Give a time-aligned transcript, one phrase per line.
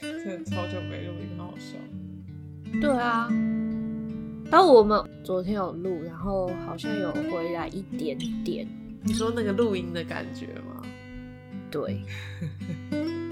[0.00, 1.76] 真的超久没录音，好好笑。
[2.80, 3.28] 对啊，
[4.50, 8.66] 然后我们昨天有录，然后好像有回来一点点。
[9.02, 10.82] 你说那个录音的感觉吗？
[11.70, 12.02] 对，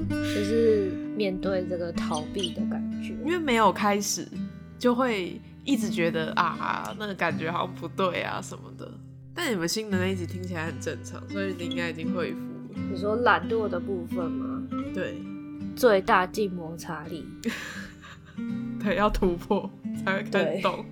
[0.09, 4.27] 就是面对这个逃避的感觉，因为没有开始，
[4.79, 8.91] 就会一直觉得啊，那个感觉好像不对啊什么的。
[9.35, 12.81] 但你们新的那一集听起来很正常，所以你应该已经恢复了。
[12.91, 14.67] 你说懒惰的部分吗？
[14.95, 15.17] 对。
[15.79, 17.25] 最大静摩擦力，
[18.83, 19.71] 对，要突破
[20.05, 20.85] 才会看得懂。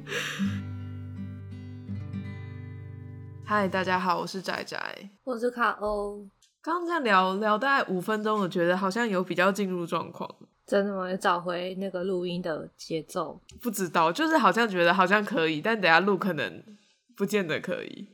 [3.44, 4.78] 嗨，大家好，我是仔仔，
[5.24, 6.24] 我是卡欧。
[6.62, 10.32] 刚刚这样聊聊大概五分钟，我觉得好像有比较进入状况。
[10.64, 11.10] 真的吗？
[11.10, 13.40] 有找回那个录音的节奏？
[13.60, 16.62] 不知道，就是好像觉得好像可以，但等下录可能
[17.16, 18.06] 不见得可以。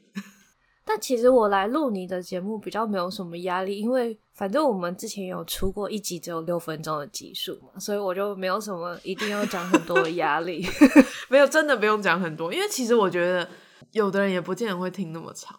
[0.86, 10.66] 但其实我来录你的节目比较没有什么压力，因为反正我们之前有出过一集只有六分钟的集数嘛，所以我就没有什么一定要讲很多的压力。
[11.28, 13.48] 没有，真的不用讲很多，因为其实我觉得
[13.92, 15.58] 有的人也不见得会听那么长。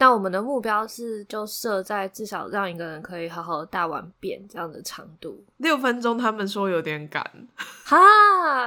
[0.00, 5.44] 但我们的目标是，就设在至少让一个人可以好好的大完便这样的长度。
[5.56, 7.48] 六分钟，他们说有点赶。
[7.84, 7.96] 哈，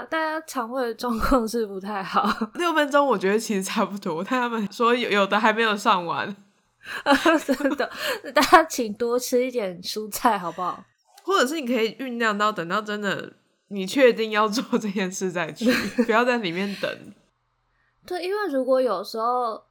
[0.10, 2.30] 大家肠胃的状况是不太好。
[2.56, 4.22] 六分钟，我觉得其实差不多。
[4.22, 6.36] 但他们说有有的还没有上完，
[7.46, 7.90] 真的，
[8.34, 10.84] 大家请多吃一点蔬菜好不好？
[11.24, 13.34] 或者是你可以酝酿到等到真的
[13.68, 15.72] 你确定要做这件事再去，
[16.06, 17.14] 不要在里面等。
[18.06, 19.64] 对，因为如果有时候。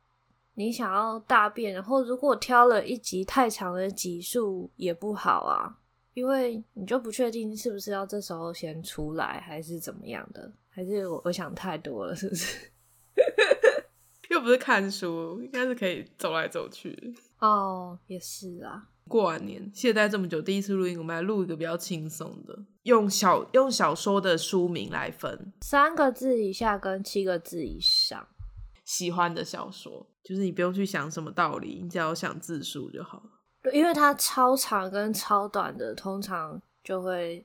[0.54, 5.78] 你想要大便，然后如果挑了一集太长的集数也不好啊，
[6.12, 12.70] 因为你就不确定是不是要这时候先出来，还是怎么样的，还是我我想太多了，是不是？
[14.30, 17.14] 又不是看书，应该是可以走来走去。
[17.40, 18.88] 哦，也是啊。
[19.08, 28.28] 过完年懈怠这么久，第一次录音，我们来录一个比较轻松的，用小用小说的书名来分，三个字以下跟七个字以上。
[28.84, 33.30] 喜欢的小说，就是你不用去想什么道理，你只要想字数就好了。
[33.62, 37.44] 对，因为它超长跟超短的，通常就会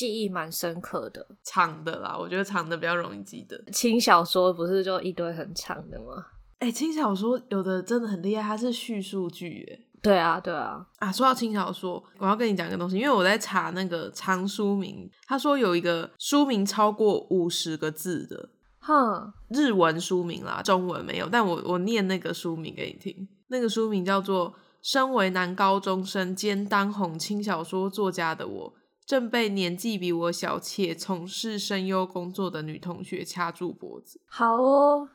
[0.00, 1.26] 记忆蛮深刻的。
[1.42, 3.62] 长的啦，我觉得长的比较容易记得。
[3.70, 6.24] 轻小说不是就一堆很长的吗？
[6.60, 9.68] 哎、欸，轻小说有的真的很厉害，它是叙述剧。
[9.70, 10.86] 哎，对啊，对啊。
[11.00, 18.48] 啊，说到轻小说，我要跟你讲一个东西，因为我在查那个长书名，他说有一个书名超过五十个字的。
[18.78, 23.28] 哼，日文书名啦，中文没有，但我我念那个书名给你听。
[23.48, 24.50] 那个书名叫做
[24.80, 28.74] 《身为男高中生兼当红轻小说作家的我，
[29.10, 34.18] 正被年纪比我小且从事声优工作的女同学掐住脖子》。
[34.28, 35.08] 好哦，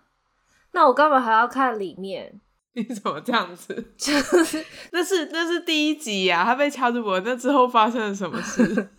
[0.73, 2.41] 那我干嘛还要看里面？
[2.75, 3.73] 你怎么这样子？
[3.95, 8.89] 就是 那是那是第一集呀，他被掐住脖子，那之后发生了什么事？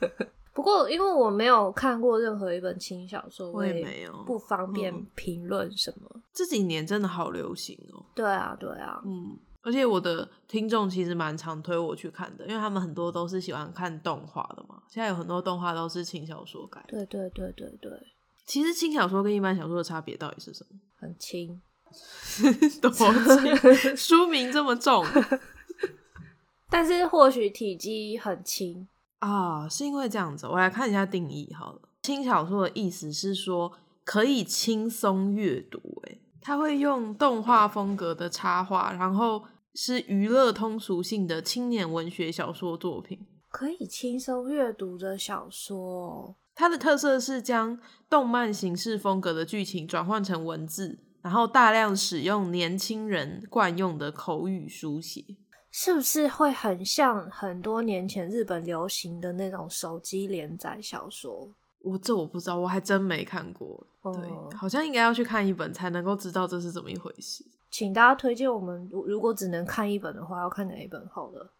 [0.54, 6.22] 不过，因为我没有看过任何一本轻小说，我也没有，不方便评论什么、嗯。
[6.32, 8.06] 这几年真的好流行哦、喔。
[8.14, 9.36] 对啊，对啊，嗯，
[9.66, 14.80] 而且我的听众其实蛮常推我去看的，因为他们很多都是喜欢看动画的嘛。
[14.88, 17.04] 现在有很多动画都是轻小说改的。
[17.04, 17.90] 对对对对对。
[18.46, 20.78] 其实轻小说跟一般小说的差别到底是什么？
[20.94, 21.60] 很轻，
[22.80, 23.06] 多轻？
[23.98, 25.04] 书名这么重，
[26.70, 28.86] 但是或许体积很轻。
[29.18, 31.80] 啊，是因为这样子，我来看一下定义好了。
[32.02, 33.72] 轻小说的意思是说
[34.04, 39.42] 可以轻松阅读，诶，他会用动画风格的插画，然后
[39.76, 43.26] 是娱乐通俗性的青年文学小说作品。
[43.50, 47.78] 可以轻松阅读的小说，它的特色是将
[48.08, 55.22] 动漫形式风格的剧情转换成文字，然后大量使用年轻人惯用的口语书写。
[55.70, 61.52] 是不是会很像很多年前日本流行的那种手机连载小说？
[61.82, 63.86] 我这我不知道，我还真没看过。
[64.02, 67.44] 对，哦、好像应该要去看一本才能够知道这是怎么一回事。
[67.76, 71.52] 请大家推荐我们，如果只能看一本的话，要看哪一本好了？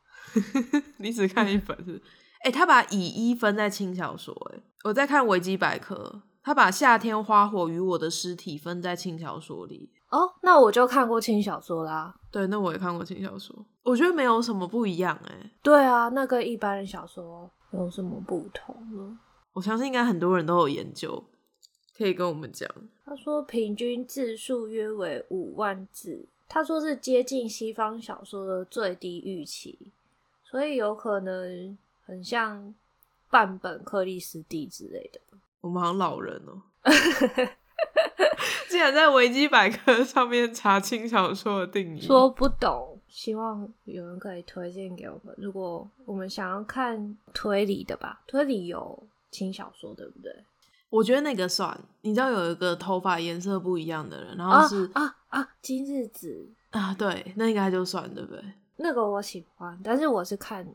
[0.96, 2.00] 你只看一本是？
[2.42, 4.34] 哎、欸，他把乙一分在轻小说。
[4.50, 9.90] 哎，我在看维基百科，他把夏天花火与我的尸体分在轻小说里。
[10.10, 12.14] 哦，那我就看过轻小说啦。
[12.32, 13.54] 对，那我也看过轻小说。
[13.82, 15.50] 我觉得没有什么不一样哎。
[15.62, 19.18] 对啊，那跟一般的小说有什么不同呢？
[19.52, 21.22] 我相信应该很多人都有研究，
[21.96, 22.68] 可以跟我们讲。
[23.04, 29.78] 他说平均字数约为五万字，他说是接近西方小说的最低预期，
[30.44, 32.74] 所以有可能很像
[33.30, 35.20] 半本克里斯蒂之类的。
[35.60, 36.62] 我们好像老人哦。
[38.68, 45.34] 竟然在维基百科上面查轻小说的定义，说不懂，希望有人可以推荐给我们。
[45.38, 50.34] 如果我们想要看推理的吧，推理有轻小说，对不对？
[50.90, 51.78] 我觉得那个算。
[52.02, 58.42] 你知道有一个头发颜色不一样的人，然后是啊啊，啊今日子啊，对，那应该就算，对不对？
[58.76, 60.66] 那个我喜欢，但是我是看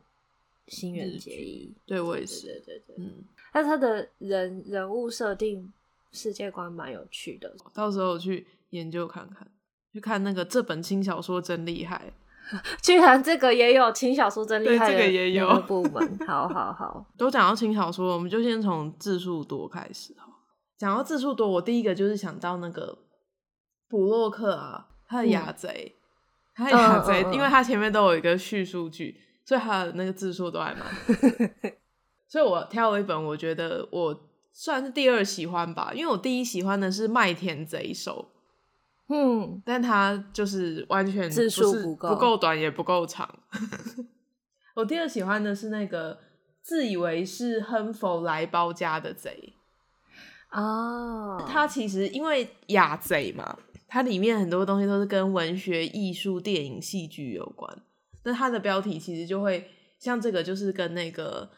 [0.66, 3.24] 新垣结衣，对我也是，对对对，对，嗯。
[3.52, 5.72] 但他的人人物设定、
[6.10, 9.46] 世界观蛮有趣的，到时候去研究看看，
[9.92, 12.12] 去看那个这本轻小说真厉害。
[12.82, 17.06] 居然这个也有轻小说真厉害，这个也有部门，好好好。
[17.16, 20.14] 都讲到轻小说，我们就先从字数多开始。
[20.76, 22.98] 讲到字数多，我第一个就是想到那个
[23.88, 26.00] 布洛克啊，他的雅贼，嗯、
[26.56, 30.84] 他的雅贼，因为他前面都有一个叙述句，所以他的那个字数都还蛮。
[32.28, 38.30] 所以我挑了一本，我觉得我算是第二喜欢吧，因为我第一喜欢的是《麦田贼首》。
[39.12, 43.28] 嗯，但他就是完全字数不够，不够短也不够长。
[44.74, 46.18] 我第二喜欢的是那个
[46.62, 49.52] 自以为是亨佛莱包家的贼
[50.50, 57.82] 哦，他其实因为雅贼嘛，它里面很多东西都是跟文学、艺术、电影、戏剧有关。
[58.24, 59.68] 那它的标题其实就会
[59.98, 61.50] 像这个，就是跟那个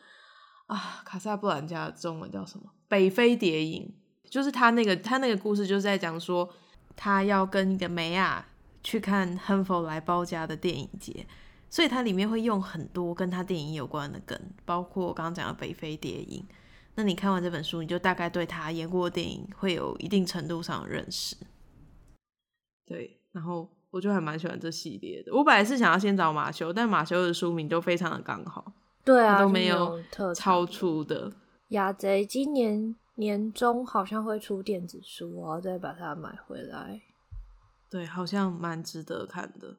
[0.66, 3.94] 啊卡萨布兰加中文叫什么《北非谍影》，
[4.32, 6.52] 就是他那个他那个故事就是在讲说。
[6.96, 8.44] 他要跟一个梅亚
[8.82, 11.26] 去看亨佛莱包家的电影节，
[11.68, 16.44] 所以它里面会用很多跟他电影有关的梗，包括我刚刚讲的北非谍影。
[16.94, 21.36] 那你看完这本书，你就大概对他演过的电影会有一定程度上的认识。
[22.86, 25.34] 对，然后我就还蛮喜欢这系列的。
[25.34, 28.72] 我本来是想要先找马修，但马修的书名都非常的刚好，
[29.04, 30.00] 对啊，都没有
[30.34, 31.32] 超出的。
[31.68, 32.94] 雅贼今年。
[33.16, 37.00] 年终好像会出电子书，我要再把它买回来。
[37.88, 39.76] 对，好像蛮值得看的。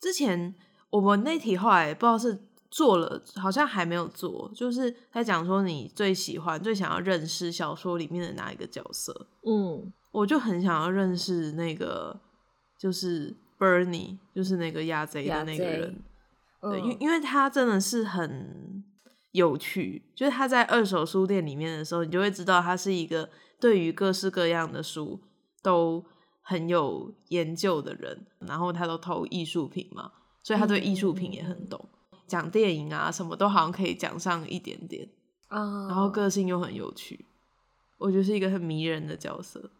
[0.00, 0.54] 之前
[0.90, 9.28] 我们那题后来不知道是做了，好像还没有做，就是在讲说你最喜欢、最想要认识小说里面的哪一个角色。
[9.46, 12.20] 嗯，我就很想要认识那个，
[12.76, 16.02] 就是 Bernie，就是那个亚贼的那个人。
[16.60, 18.84] 嗯、对，因因为他真的是很。
[19.32, 23.30] 有趣，就是他在二手书店里面的时候，你就会知道他是一个
[23.60, 25.20] 对于各式各样的书
[25.62, 26.04] 都
[26.42, 30.10] 很有研究的人，然后他都投艺术品嘛，
[30.42, 31.88] 所以他对艺术品也很懂，
[32.26, 35.08] 讲、嗯、电影啊什么都好像可以讲上一点点
[35.46, 37.26] 啊，然后个性又很有趣，
[37.98, 39.70] 我觉得是一个很迷人的角色。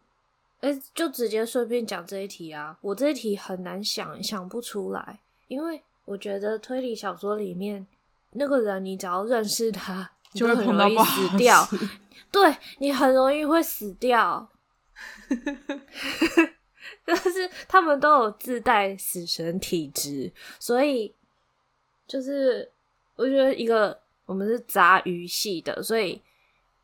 [0.61, 5.19] 哎、欸，就直接顺便讲这一题啊，我这一题很难想，想不出来，
[5.49, 7.85] 因为我觉得推理小说里面。
[8.33, 11.67] 那个人，你只要认识他，就会很容易死掉。
[12.31, 14.49] 对，你很容易会死掉，
[17.03, 21.13] 但是他们都有自带死神体质，所以
[22.07, 22.71] 就是
[23.17, 26.21] 我觉得一个我们是杂鱼系的，所以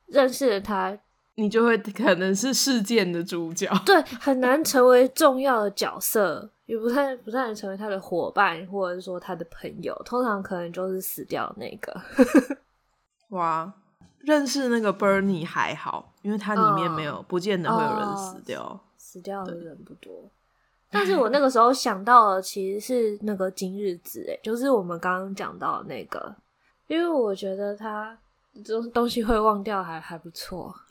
[0.08, 1.00] 认识了他，
[1.36, 3.72] 你就会可能是事件的主角。
[3.86, 6.50] 对，很难成为重要的角色。
[6.68, 12.00] 也不太不太能成为他的伙伴，或者是说他的朋友，通常可能就是死掉的那个。
[13.36, 13.74] 哇，
[14.19, 20.30] 认识那个 Bernie 还好，因为它里面没有，哦、不见得会有人死掉，哦、死掉的人不多。
[20.90, 26.36] 但是我那个时候想到的其实是那个今日子，哎，就是我们刚刚讲到的那个，
[26.88, 28.18] 因为我觉得他
[28.64, 30.74] 这种东西会忘掉还还不错。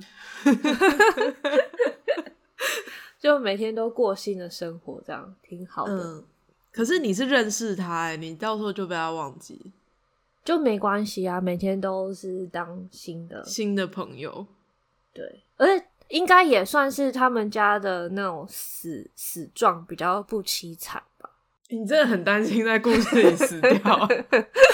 [3.26, 5.92] 就每天都过新的生活，这样挺好的。
[5.92, 6.24] 嗯，
[6.70, 9.72] 可是你是认识他，欸，你到时候就被他忘记，
[10.44, 11.40] 就没关系啊。
[11.40, 14.46] 每天都是当新的新的朋友，
[15.12, 21.28] 对，而且应该也算是他们家的那种死死状比较不凄惨吧。
[21.68, 24.08] 你真的很担心在故事里死掉？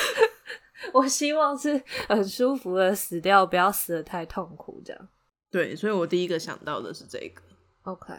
[0.92, 5.08] 我希望是很舒服的死掉，不要死的太痛苦，这样。
[5.50, 7.40] 对，所以我第一个想到的是这个。
[7.84, 8.12] OK。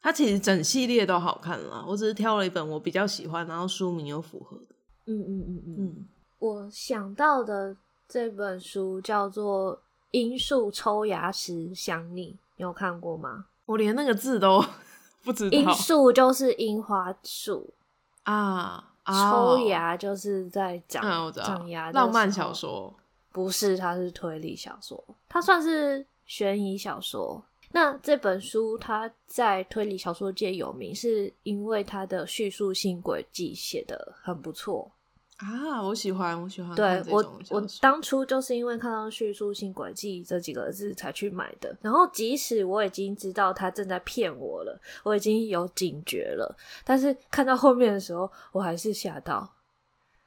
[0.00, 4.74] 它其实整系列都好看啦，我只是挑了一本我比较喜欢，然后书名又符合的。
[5.06, 6.06] 嗯嗯嗯嗯，嗯
[6.38, 7.76] 我想到的
[8.08, 9.76] 这本书叫做
[10.12, 12.26] 《樱树抽芽时想你》，
[12.56, 13.46] 你有看过吗？
[13.66, 14.64] 我连那个字都
[15.24, 15.58] 不知道。
[15.58, 17.74] 樱树就是樱花树
[18.22, 21.90] 啊，抽芽就是在长、嗯、长芽。
[21.90, 22.94] 浪漫小说
[23.32, 27.42] 不是，它是推理小说，它算是悬疑小说。
[27.70, 34.90] 那这本书它在推理小说界有名，是因为它的叙述性轨迹写的很不错
[35.36, 36.74] 啊，我喜欢，我喜欢。
[36.74, 41.76] 对我，我当初就是因为看到“叙述性轨迹”这几个字才去买的。
[41.80, 49.48] 然后，即使我已经知道他正在骗我了，我已经有警觉了，但是看到后面的时候，我还是吓到。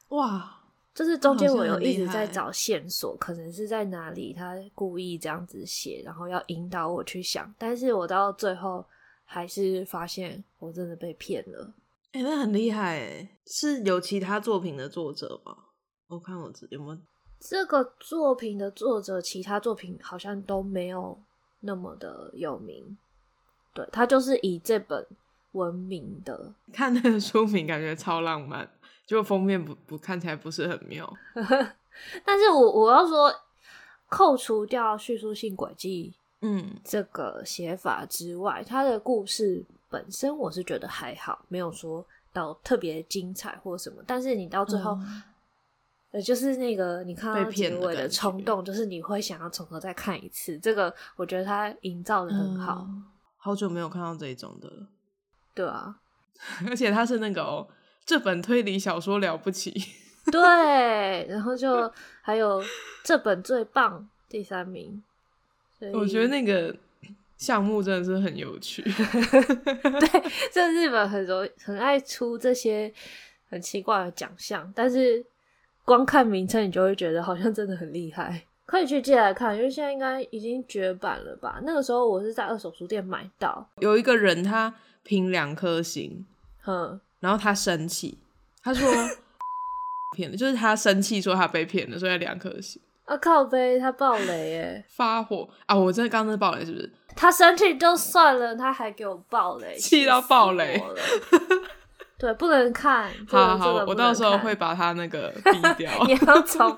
[0.10, 0.61] 哇！
[0.93, 7.53] 就是中间我有一直在找线索，可能是在哪里，他故意这样子写，然后要引导我去想。
[7.57, 8.86] 但是我到最后
[9.24, 11.74] 还是发现，我真的被骗了。
[12.12, 13.29] 哎、欸，那很厉害哎！
[13.45, 15.55] 是有其他作品的作者吗？
[16.07, 16.98] 我看我有没有
[17.39, 21.17] 这个作品的作者，其他作品好像都没有
[21.62, 22.98] 那么的有名。
[23.74, 25.07] 对，他就是以这本
[25.53, 26.53] 闻名的。
[26.74, 28.69] 看那个书名，感觉超浪漫，
[29.12, 31.12] 就封面不不看起来不是很妙。
[32.24, 33.30] 但是我我要说，
[34.08, 39.65] 扣除掉叙述性轨迹，嗯，这个写法之外，他的故事。
[39.89, 44.01] 本身我是觉得还好，没有说到特别精彩或什么。
[44.08, 45.24] 但是你到最后，嗯、
[46.12, 50.58] 呃，就是那个你看到结尾的冲动，就是你会想要从头再看一次。
[50.60, 52.88] 这个我觉得他营造的很好。
[52.88, 53.03] 嗯。
[53.36, 54.88] 好久没有看到这种的了。
[55.53, 56.00] 对啊，
[56.70, 57.68] 而且他是那个哦，
[58.12, 59.74] 这本推理小说了不起。
[60.30, 61.89] 对，然后就
[62.22, 62.62] 还有
[63.06, 65.01] 这本最棒第三名。
[65.94, 66.75] 我觉得那个。
[67.38, 72.94] 项目真的是很有趣， 对，这日本很容很爱出这些
[73.50, 75.25] 很奇怪的奖项，但是
[75.84, 81.60] 光看名称你就会觉得好像真的很厉害，可以去借来看，因为现在应该已经绝版了吧？
[81.63, 86.24] 那个时候我是在二手书店买到，有一个人他评两颗星，
[86.68, 88.20] 嗯，然后他生气，
[88.62, 88.86] 他说
[90.18, 92.82] 骗了，就是他生气说他被骗了，所以两颗星。
[93.06, 94.86] 啊靠背，他爆雷耶！
[94.96, 95.75] 发火啊！
[95.75, 96.94] 我真的刚刚那爆雷是不是？
[97.16, 100.82] 他生气就算了，他还给我爆雷，气到爆雷。
[102.18, 103.12] 对，不能看。
[103.28, 105.92] 好好，我到时候会把他那个逼掉。
[106.06, 106.78] 你要从，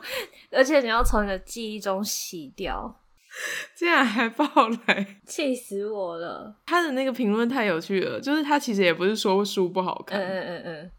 [0.52, 3.02] 而且你要从你的记忆中洗掉。
[3.75, 4.46] 竟然还爆
[4.88, 6.56] 雷，气死我了！
[6.66, 10.92] 他的那个评论太有趣了，就是他其实也不是说书不好看，嗯嗯嗯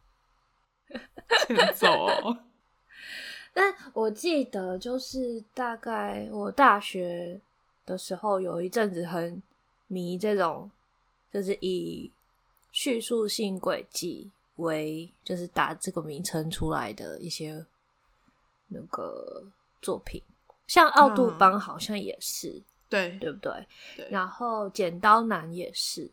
[0.89, 0.99] 嗯，
[1.47, 2.39] 欠揍哦。
[3.53, 7.41] 但我记得，就是大概我大学
[7.87, 9.41] 的时候，有一阵子很
[9.87, 10.69] 迷这种，
[11.33, 12.11] 就是以
[12.73, 17.65] 叙述性轨迹为，就是打这个名称出来的一些
[18.67, 19.45] 那个
[19.81, 20.21] 作品，
[20.67, 23.67] 像奥杜邦好像也是，嗯、对对不对？
[23.97, 24.09] 对。
[24.11, 26.11] 然后剪刀男也是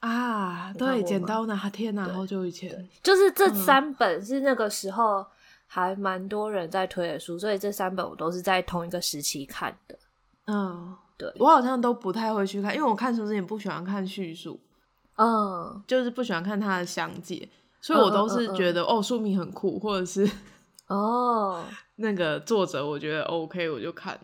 [0.00, 5.26] 啊，对，剪刀男，天哪，好久以前，就是这三本是那个时候。
[5.70, 9.98] 还蛮多人在推的书，所以这三本我都是在同一个时期看的。
[10.46, 14.58] 嗯，对，我好像都不太会去看，因为我看书之前不喜欢看叙述，
[15.16, 17.46] 嗯，就是不喜欢看它的详解，
[17.82, 20.26] 所以我都是觉得、哦，书名很酷，或者是
[20.86, 21.62] 哦，
[21.98, 24.18] 那个作者我觉得 OK，我就看。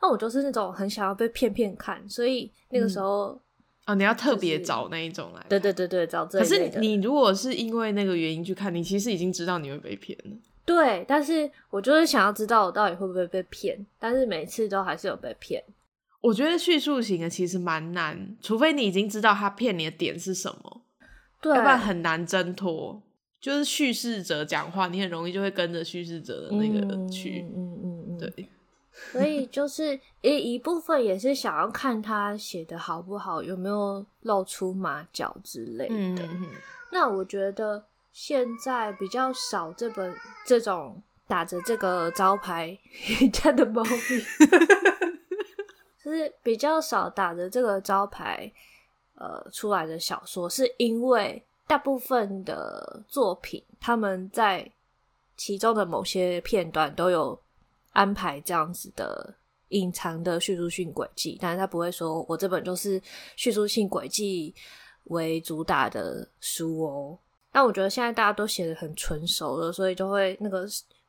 [0.00, 3.40] 那我就是那种很想要被骗骗看，所以那个时候、嗯、
[3.86, 6.38] 哦，你要特别找那一种来、就是，对对对对，找这。
[6.38, 10.36] 可是你如果是因为那个原因去看，你其实已经知道你会被骗了。
[10.64, 15.62] 对，但是我就是想要知道我到底会不会被骗，但是每次都还是有被骗。
[16.20, 20.82] 我觉得叙述型的其实蛮难，除非你已经知道他骗你的点是什么，
[21.40, 23.00] 对，要不然很难挣脱。
[23.42, 26.80] 就是叙事者讲话，你很容易就会跟着叙事者的那个
[27.10, 28.48] 去，嗯嗯嗯嗯，对。
[29.12, 35.94] 所以就是一一部分也是想要看他写的好不好，有没有露出马脚之类的。
[35.94, 36.46] 嗯嗯，
[36.90, 37.84] 那我觉得。
[38.14, 42.78] 现在比较少这本这种打着这个招牌
[43.32, 44.22] 家的猫咪，
[46.04, 48.52] 就是比较少打着这个招牌
[49.14, 54.70] 呃出来的小说，是因为大部分的作品他们在
[55.36, 57.40] 其中的某些片段都有
[57.92, 59.34] 安排这样子的
[59.68, 63.00] 隐藏的叙述性轨迹，但是他不会说我这本就是
[63.36, 64.54] 叙述性轨迹
[65.04, 67.18] 为主打的书哦。
[67.50, 70.66] 但我觉得现在大家都写得很纯熟了，所以就会那个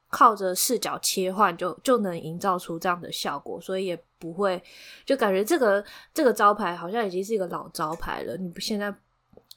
[0.10, 4.62] 靠着视角切换就就能营造出这样的效果，所以也不会
[5.05, 5.83] 就感觉这个
[6.13, 8.93] 这个招牌好像已经是一个老招牌了，你不现在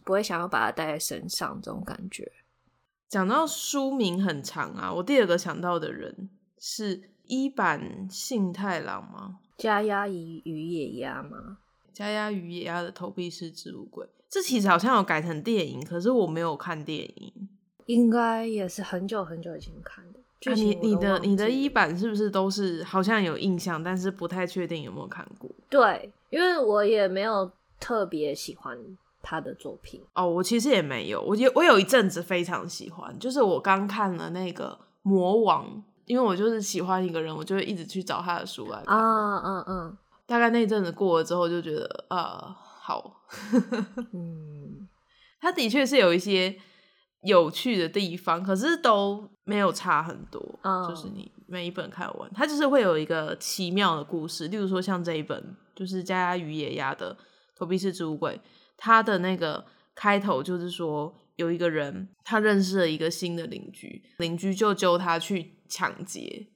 [0.06, 2.30] 不会想要把它带在身上这种感觉。
[3.08, 9.40] 讲到书名很长啊，我第二个想到的人是一版幸太郎吗？
[9.58, 11.58] 加鸭与野鸭吗？
[11.92, 14.06] 加鸭与野鸭的投币式植物柜。
[14.28, 17.48] 这其实好像有改成电影，可是我没有看电影，
[17.86, 20.20] 应该也是很久很久以前看的。
[20.52, 25.50] 啊、你你的你的一版是不是都是好像有印象，但是不太确定有没有看过？
[25.68, 28.78] 对，因为我也没有特别喜欢
[29.28, 30.00] 他的作品？
[30.14, 35.66] 哦，我其实也没有，我有我有一阵子非常喜欢，就是我刚看了那个《魔王》，
[36.04, 38.97] 因为我就是喜欢一个人，我就会一直去找他的书来看。
[38.97, 43.23] 啊嗯嗯，大概那一阵子过了之后，就觉得啊、呃，好，
[44.12, 44.87] 嗯，
[45.42, 46.56] 他的确是有一些
[47.23, 50.40] 有趣的地方，可是都没有差很多。
[50.62, 54.47] 嗯、就是你每一本看完，他就是会有一个奇妙的故事。
[54.47, 57.12] 例如说，像这一本就是家家与野鸭的
[57.59, 58.40] 《投币式置物柜》，
[58.76, 59.64] 它的那个
[59.95, 66.47] 开头就是说，有一个人他认识了一个新的邻居，邻居就揪他去抢劫。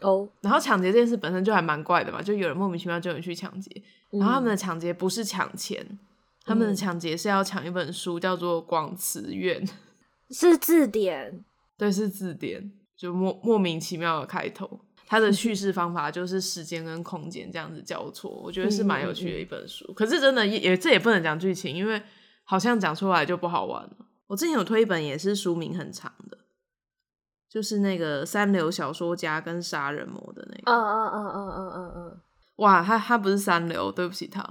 [0.00, 3.70] 哦，然后抢劫这件事本身就还蛮怪的嘛，就有人莫名其妙叫你去抢劫。
[4.10, 5.98] 然后他们的抢劫不是抢钱，嗯、
[6.44, 9.64] 他们的抢劫是要抢一本书，叫做《广辞苑》。
[10.30, 11.44] 是字典，
[11.78, 14.80] 对，是字典，就莫莫名其妙的开头。
[15.12, 19.92] 它的叙事方法就是时间跟空间这样子交错，我觉得是蛮有趣的一本书。
[19.92, 22.02] 可是真的也也这也不能讲剧情，因为
[22.44, 23.90] 好像讲出来就不好玩了。
[24.26, 26.38] 我之前有推一本，也是书名很长的，
[27.46, 30.72] 就是那个三流小说家跟杀人魔的那个。
[30.72, 32.20] 嗯嗯嗯嗯嗯嗯嗯。
[32.56, 34.42] 哇，他他不是三流，对不起他。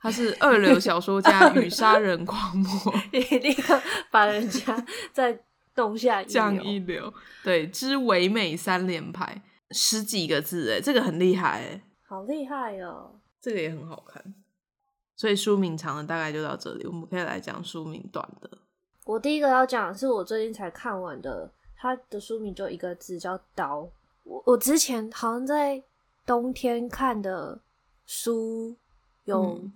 [0.00, 2.70] 他是二流小说家与 杀人狂魔，
[3.12, 3.78] 你立刻
[4.10, 5.38] 把人家 再
[5.74, 7.12] 动下降一流。
[7.44, 14.34] 对，之唯美三连拍，十几个字哎，这个很厉害哎，好厉害哦，这个也很好看。
[15.16, 18.50] 所以书名长的大概就到这里，我们可以来讲书名短的。
[19.04, 23.88] 我第一个要讲的是我最近才看完的，它的书名就一个字叫刀。
[24.24, 25.82] 我我之前好像在
[26.26, 27.60] 冬天看的
[28.06, 28.76] 书
[29.24, 29.42] 有。
[29.42, 29.72] 嗯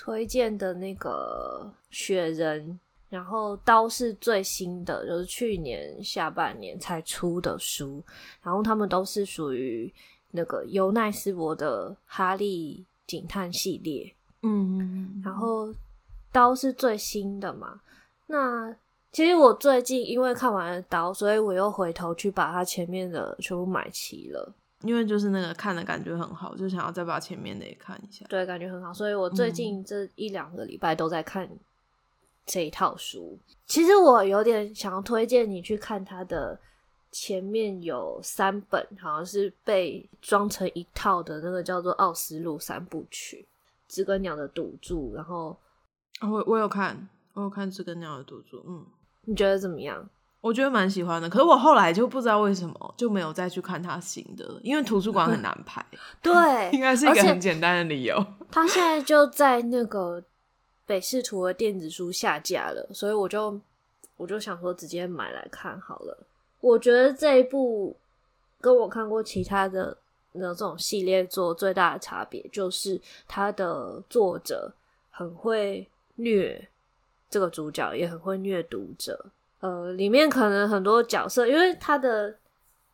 [0.00, 8.02] 推荐的那个雪人，然后刀是最新的，就是去年下半年才出的书，
[8.42, 9.92] 然后他们都是属于
[10.30, 15.72] 那个尤奈斯伯的哈利警探系列，嗯，然后
[16.30, 17.80] 刀是最新的嘛。
[18.26, 18.74] 那
[19.10, 24.54] 其实我最近因为看完了刀，所以我又回头去把它前面的全部买齐了。
[24.82, 28.24] 因为就是那个看的感觉很好，就想要再把前面的也看一下。
[28.28, 31.48] 对，感觉很好，所以我最近这一两个礼拜都在看
[32.48, 33.38] 这一套书。
[33.48, 36.58] 嗯、其实我有点想要推荐你去看他的
[37.12, 43.46] 前面有三本，好像是被装成一套的那个叫做《奥斯陆三部曲》：
[43.94, 45.56] 《知更鸟的赌注》，然后
[46.22, 48.56] 我我有看，我有看《知更鸟的赌注》。
[48.66, 48.84] 嗯，
[49.26, 50.08] 你觉得怎么样？
[50.40, 55.84] 我觉得蛮喜欢的，可是我后来就不知道为什么就没有再去看他新的，因为图书馆很难排。
[56.22, 58.24] 对，应该是一个很简单的理由。
[58.48, 60.22] 他现在就在那个
[60.88, 63.60] 北视图的电子书下架了，所以我就
[64.16, 66.26] 我就想说直接买来看好了。
[66.60, 67.94] 我觉得这一部
[68.60, 69.96] 跟我看过其他的
[70.32, 72.98] 那种系列作最大的差别，就是
[73.28, 74.72] 他的作者
[75.10, 76.66] 很会虐
[77.28, 79.26] 这个主角，也很会虐读者。
[79.60, 82.34] 呃，里面可能很多角色，因为他的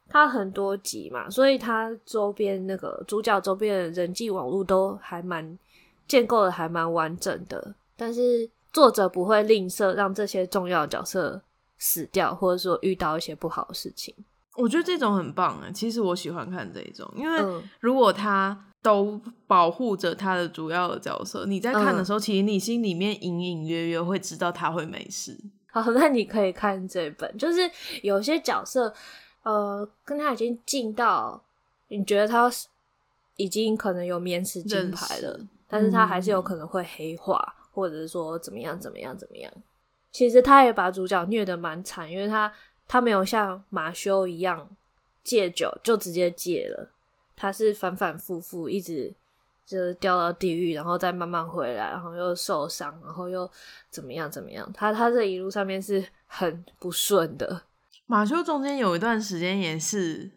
[0.08, 5.58] 他很多集嘛，所以他周边那个主角周边的人际网络都还蛮
[6.08, 7.74] 建构的，还蛮完整的。
[7.96, 11.42] 但是作者不会吝啬让这些重要的角色
[11.78, 14.14] 死掉，或者说遇到一些不好的事情。
[14.56, 25.36] 我觉得这种很棒啊，其实我喜欢看这种，因为如果他都保护着他的主要的角色，你在看的时候，其实你心里面隐隐约约会知道他会没事。
[25.72, 27.68] 好，那你可以看这本，就是
[28.02, 28.94] 有些角色，
[29.42, 31.42] 呃，跟他已经进到，
[31.88, 32.48] 你觉得他
[33.36, 39.52] 已经可能有免死金牌了，但是他还是有可能会黑化，嗯、或者是说怎么样怎么样怎么样。
[40.12, 42.50] 其实他也把主角虐得蛮惨，因为他
[42.86, 44.70] 他没有像马修一样
[45.22, 46.90] 戒酒就直接戒了，
[47.34, 49.12] 他是反反复复一直。
[49.66, 53.50] 就是掉到地狱，然后再慢慢回来，然后又受伤，然后又
[53.88, 54.70] 怎么样怎么样？
[54.74, 57.62] 他他这一路上面是很不顺的。
[58.04, 60.30] 马修中间有一段时间也是，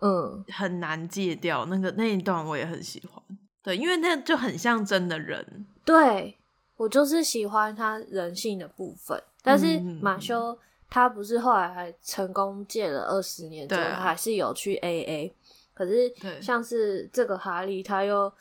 [0.00, 3.22] 嗯，很难戒掉那个那一段，我也很喜欢。
[3.62, 5.64] 对，因为那就很像真的人。
[5.84, 6.36] 对，
[6.76, 9.22] 我就是喜欢他人性的部分。
[9.42, 10.56] 但是马修
[10.88, 15.32] 他不是后来还成功戒了二十年之后，他还是有去 AA。
[15.74, 18.32] 可是像是这个哈利，他又。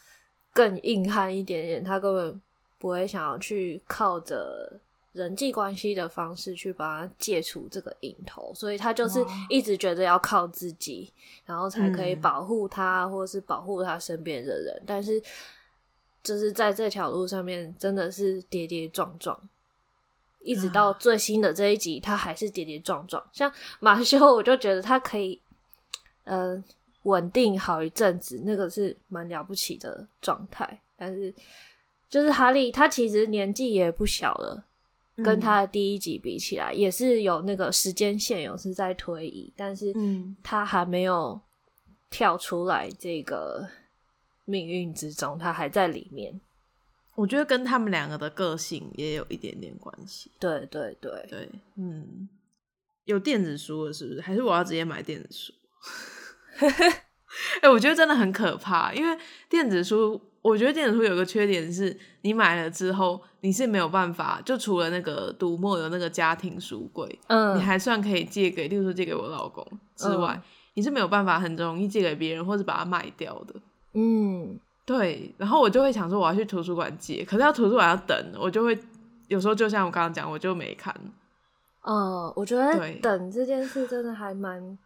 [0.55, 2.41] 更硬汉一点点，他根本
[2.77, 4.71] 不会想要去靠着
[5.11, 9.19] 人际关系的方式去帮他戒除这个瘾头，所以他就是
[9.49, 11.11] 一直觉得要靠自己，
[11.45, 14.81] 然后才可以保护他，嗯、或者是保护他身边的人。
[14.85, 15.21] 但是，
[16.25, 19.39] 就是在这条路上面，真的是跌跌撞撞，
[20.41, 23.25] 一直到最新的这一集，他还是跌跌撞撞。
[23.31, 25.39] 像马修，我就觉得他可以，
[26.25, 26.63] 嗯、呃。
[27.05, 30.81] 稳定好一阵子，那个是蛮了不起的状态。
[30.97, 31.31] 但是
[32.09, 34.65] 就是哈利，他其实年纪也不小了，
[35.17, 39.93] 嗯、跟他的第一集比起来，也是有那个时间线有是在推移，但是
[40.41, 41.39] 他还没有
[42.09, 43.69] 跳出来这个
[44.45, 46.39] 命运之中，他还在里面。
[47.15, 50.31] 我觉得跟他们两个的个性也有一点点关系。
[50.39, 52.27] 对对对对，嗯，
[53.05, 54.21] 有电子书了是不是？
[54.21, 55.53] 还是我要直接买电子书？
[57.61, 59.17] 哎、欸，我觉得真的很可怕，因为
[59.49, 70.43] 电子书，我觉得电子书有个缺点是，你买了之后你是没有办法，就除了那个读墨有那个家庭书柜，嗯，你还算可以借给，例如说借给我老公之外，嗯、
[70.75, 73.55] 你是没有办法很容易借给别人或者把它卖掉的，
[73.95, 74.59] 嗯。
[74.85, 78.77] 对，然后我就会想说我要去图书馆借，可是要图书馆要等，我就会
[79.27, 80.95] 有时候就像我刚刚讲，我就没看。
[81.81, 84.77] 嗯，我觉得等这件事真的还蛮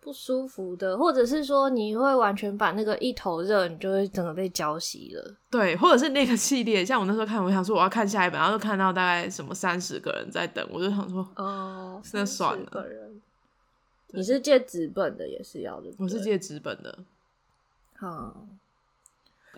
[0.00, 5.36] 不舒服的，或者是说你会完全把那个一头热，你就会整个被浇熄了。
[5.48, 12.86] 对，或者是那个系列，像我那时候看，我想说我要看下一本，然后就看到大概什么三十个人在等，我就想说哦，那算了。
[14.08, 15.88] 你是借纸本的，也是要的。
[15.96, 16.98] 我是借纸本的。
[18.10, 18.46] 好。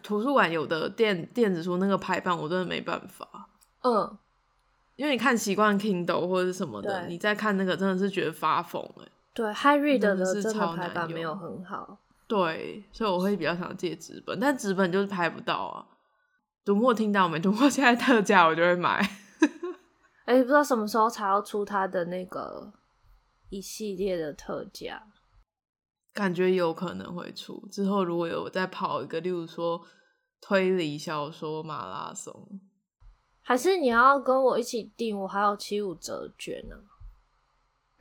[0.02, 3.48] 图书馆有的电电子书那个排版我真的没办法，
[3.82, 4.18] 嗯，
[4.96, 9.08] 因为你看习惯 Kindle 或者什么的，你再看那个真的是觉得发疯哎。
[9.32, 11.98] 对，HyRead 的真的排版没有很好。
[12.26, 15.86] 对，所以我会比较想借纸本，但纸本就是拍不到啊。
[16.64, 17.38] 读墨听到没？
[17.38, 18.98] 读墨现在特价我就会买。
[20.26, 22.72] 哎、欸，不知道什么时候才要出它的那个
[23.48, 25.02] 一系列的特价。
[26.14, 29.82] 感觉有可能会出之后，如果有再跑一个，例如说
[30.40, 32.48] 推理小说马拉松，
[33.42, 35.18] 还是你要跟我一起订？
[35.18, 36.76] 我还有七五折券呢。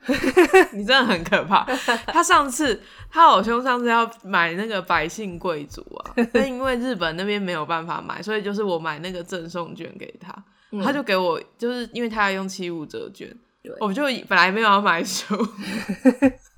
[0.74, 1.64] 你真的很可怕。
[2.08, 2.78] 他上次
[3.10, 10.30] 他老兄上次要买那个百姓贵族啊， 但因为日本那边没有办法买，所以就是我买那个赠送券给他，
[10.72, 13.34] 嗯、他就给我，就是因为他要用七五折券，
[13.80, 15.34] 我就本来没有要买书。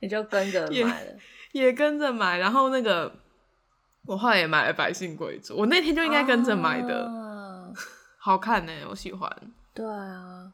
[0.00, 1.12] 你就跟着买了
[1.52, 3.12] 也，也跟着买，然后那个
[4.04, 7.72] 我后来也买了《百姓贵族》，我那天就应该跟着买的，啊、
[8.18, 9.30] 好看呢、欸，我喜欢。
[9.74, 10.52] 对啊，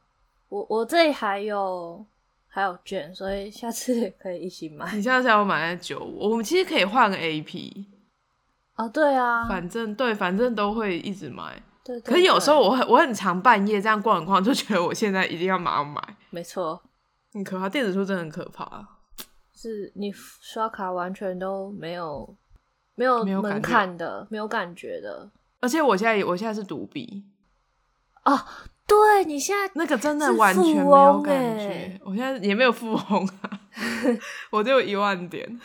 [0.48, 2.04] 我我这里还有
[2.48, 4.94] 还有券，所以下次可以一起买。
[4.94, 7.86] 你下次要买那九五，我们其实可以换个 AP。
[8.74, 11.62] 哦，对啊，反正对，反正都会一直买。
[11.84, 16.02] 对，对，对，可是有时候我很我很常半夜这样逛一逛，就觉得我现在一定要马上买。
[16.30, 16.82] 没错，
[17.32, 18.91] 很可怕，电子书真的很可怕。
[19.62, 22.36] 是你刷卡完全都没有
[22.96, 25.30] 没有门槛的，没有感觉的。
[25.60, 27.22] 而且我现在我现在是独臂
[28.24, 28.36] 哦，
[28.88, 32.00] 对你现在那个真的完全没有感觉。
[32.04, 33.60] 我现在也没有富翁啊，
[34.50, 35.60] 我就有一万点，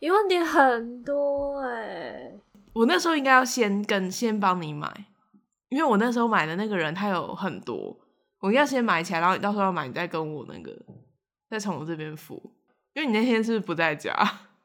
[0.00, 2.32] 一万点很多哎。
[2.72, 4.92] 我那时候应该要先跟先帮你买，
[5.68, 7.96] 因为我那时候买的那个人他有很多，
[8.40, 10.76] 我应该要先买起来，然后你到时候要买，你再跟我那个
[11.48, 12.52] 再从我这边付。
[12.94, 14.14] 因为你那天是不是不在家，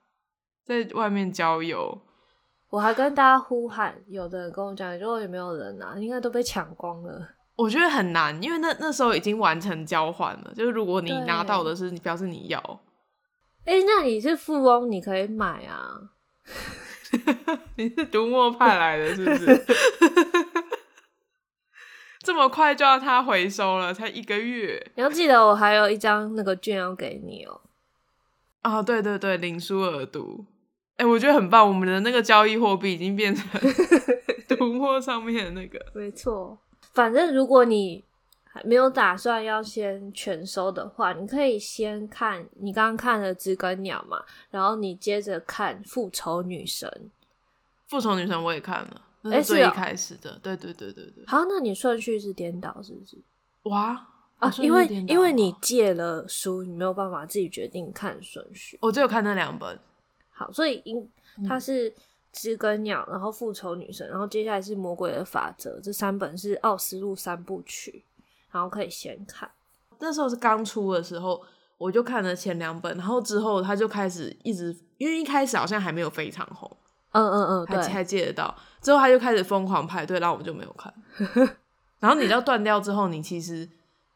[0.65, 2.01] 在外面郊游？
[2.69, 7.29] 我还跟大家呼喊，有的人跟我讲，如果有没有人拿，应该都被抢光了。
[7.55, 10.53] 我觉得很难，因为那那时候已经完成交换了。
[10.53, 12.59] 就是如果你拿到的是，你表示你要。
[13.65, 15.97] 哎、欸，那你是富翁，你可以买啊。
[17.75, 19.65] 你是独墨派来的，是不是？
[22.19, 24.91] 这么快就要他回收了，才一个月。
[24.95, 27.61] 你要记得，我还有一张那个券要给你哦、喔。
[28.67, 30.45] 啊，对对对，领书而读，
[30.97, 31.67] 哎，我觉得很棒。
[31.67, 33.45] 我们的那个交易货币已经变成
[34.49, 36.57] 读墨上面的那个，没错。
[36.93, 38.03] 反正如果你
[38.43, 46.89] 还没有打算要先全收的话，你可以先看你刚刚看了《知更鸟》嘛，然后你接着看《复仇女神》。
[47.87, 50.39] 复仇女神我也看了，那是最一开始的。
[50.43, 51.23] 对对对对对。
[51.27, 53.17] 好，那你顺序是颠倒，是不是？
[53.63, 54.07] 哇！
[54.39, 58.77] 啊，因为因为你借了书，你没有办法自己决定看顺序。
[58.81, 59.79] 我只有看那两本。
[60.29, 61.09] 好，所以因
[61.47, 61.89] 它是
[62.31, 68.03] 《知更鸟》，然后《复仇女神》，然后接下来是《魔鬼的法则》，这三本是奥斯陆三部曲，
[68.51, 69.49] 然后可以先看。
[69.97, 71.43] 那时候是刚出的时候，
[71.79, 76.69] 我就看了前两本，然后之后他就开始一直，因为一开始好像还没有非常红，
[77.13, 78.55] 嗯嗯嗯，还还借得到。
[78.79, 80.93] 之后他就开始疯狂排队，然后我们就没有看。
[81.99, 83.67] 然后你要断掉之后，你其实。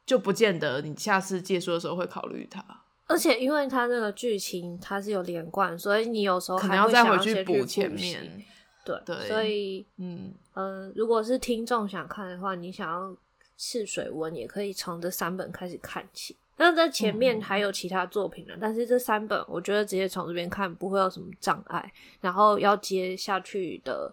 [0.05, 2.63] 就不见得你下次借书的时候会考虑它，
[3.05, 8.43] 而且因为它那个剧情它是有连贯，所以你有时候还可能要再回去补前面。
[8.83, 13.15] 对对，所以嗯呃，如果是听众想看的话，你想要
[13.55, 16.35] 试水温，也可以从这三本开始看起。
[16.57, 21.93] 那在前面还有其他作品呢，嗯、但是这三本我觉得直接从这边看不会有什么障碍。
[22.21, 24.11] 然后要接下去的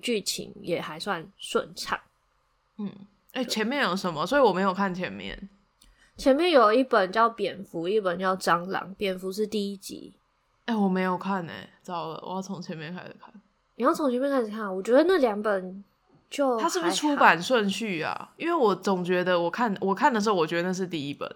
[0.00, 2.00] 剧情也还算顺畅。
[2.78, 2.90] 嗯，
[3.32, 4.26] 哎、欸，前面有什么？
[4.26, 5.48] 所以我没有看前面。
[6.16, 8.90] 前面有一本叫《蝙蝠》，一本叫《蟑螂》。
[8.96, 10.12] 蝙蝠是第一集。
[10.66, 13.32] 哎、欸，我没有看呢、欸，糟了，我要从前面开始看。
[13.76, 15.82] 你要从前面开始看，我觉得那两本
[16.28, 18.32] 就它是不是出版顺序啊？
[18.36, 21.28] 因为我总觉得我看我看的时候，我觉得那是第一本。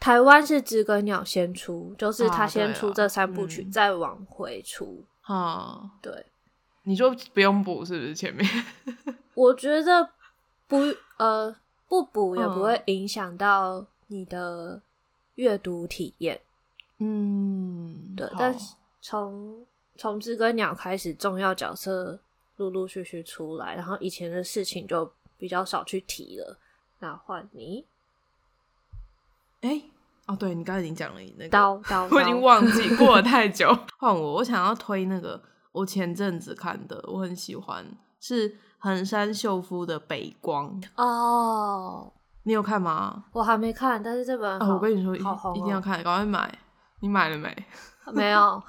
[0.00, 5.04] 台湾是知更鸟先出，就是他先出这三部曲，啊嗯、再往回出。
[5.20, 6.26] 啊，对，
[6.82, 8.12] 你说不用补是不是？
[8.12, 8.44] 前面
[9.34, 10.10] 我觉得
[10.72, 11.54] 不呃
[11.86, 14.80] 不补也不会影响到你的
[15.34, 16.40] 阅读体验。
[16.96, 22.18] 嗯，对，但是从从知更鸟开始，重要角色
[22.56, 26.56] 陆陆续续出来，然后以前的事情就比较少去提了。
[27.00, 27.84] 那换你。
[29.60, 29.90] 哎、欸，
[30.26, 33.68] 哦，对，你刚才已经讲了那个刀刀， 我已经忘记 过了太久。
[33.98, 35.38] 换我，我想要推那个
[35.72, 37.84] 我前阵子看的，我很喜欢，
[38.20, 42.12] 是横山秀夫的《北光》哦。
[42.42, 43.26] 你有看吗？
[43.32, 46.52] 我还没看，但是这本哦，我跟你说，好好一定要看，赶快买。
[46.98, 47.66] 你买了没？
[48.12, 48.62] 没有，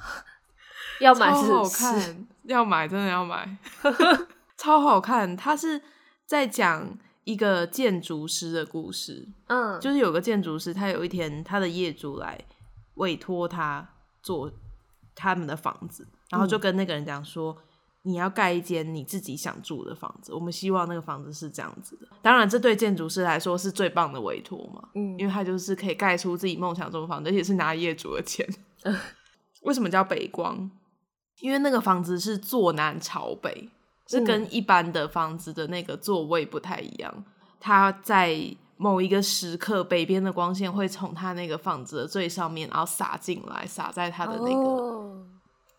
[1.00, 3.58] 要买是超好看，要买真的要买，
[4.56, 5.36] 超好看。
[5.36, 5.82] 他是
[6.26, 6.98] 在讲。
[7.26, 12.38] 一个建筑师的故事，嗯，就是有个建筑师，他有一天他的业主来
[12.96, 13.88] 委托他
[14.22, 14.52] 做
[15.16, 17.64] 他们的房子，然后就跟那个人讲说，嗯、
[18.04, 22.08] 你要盖一间你自己想住的房子，我们希望那个房子是这样子的。
[22.22, 28.48] 当然，这对建筑师来说是最棒的委托嘛，嗯，因为他就是可以盖出自己梦想中的房子，而且是拿业主的钱。
[28.84, 28.96] 嗯、
[29.64, 30.70] 为什么叫北光？
[31.40, 33.70] 因为那个房子是坐南朝北。
[34.06, 37.26] 是跟一般的房子的那个座位不太一样，
[37.58, 38.38] 它在
[38.76, 45.26] 某一个时刻，北边的光线会从它那个房子的最上面，然后洒进来，洒在它的那个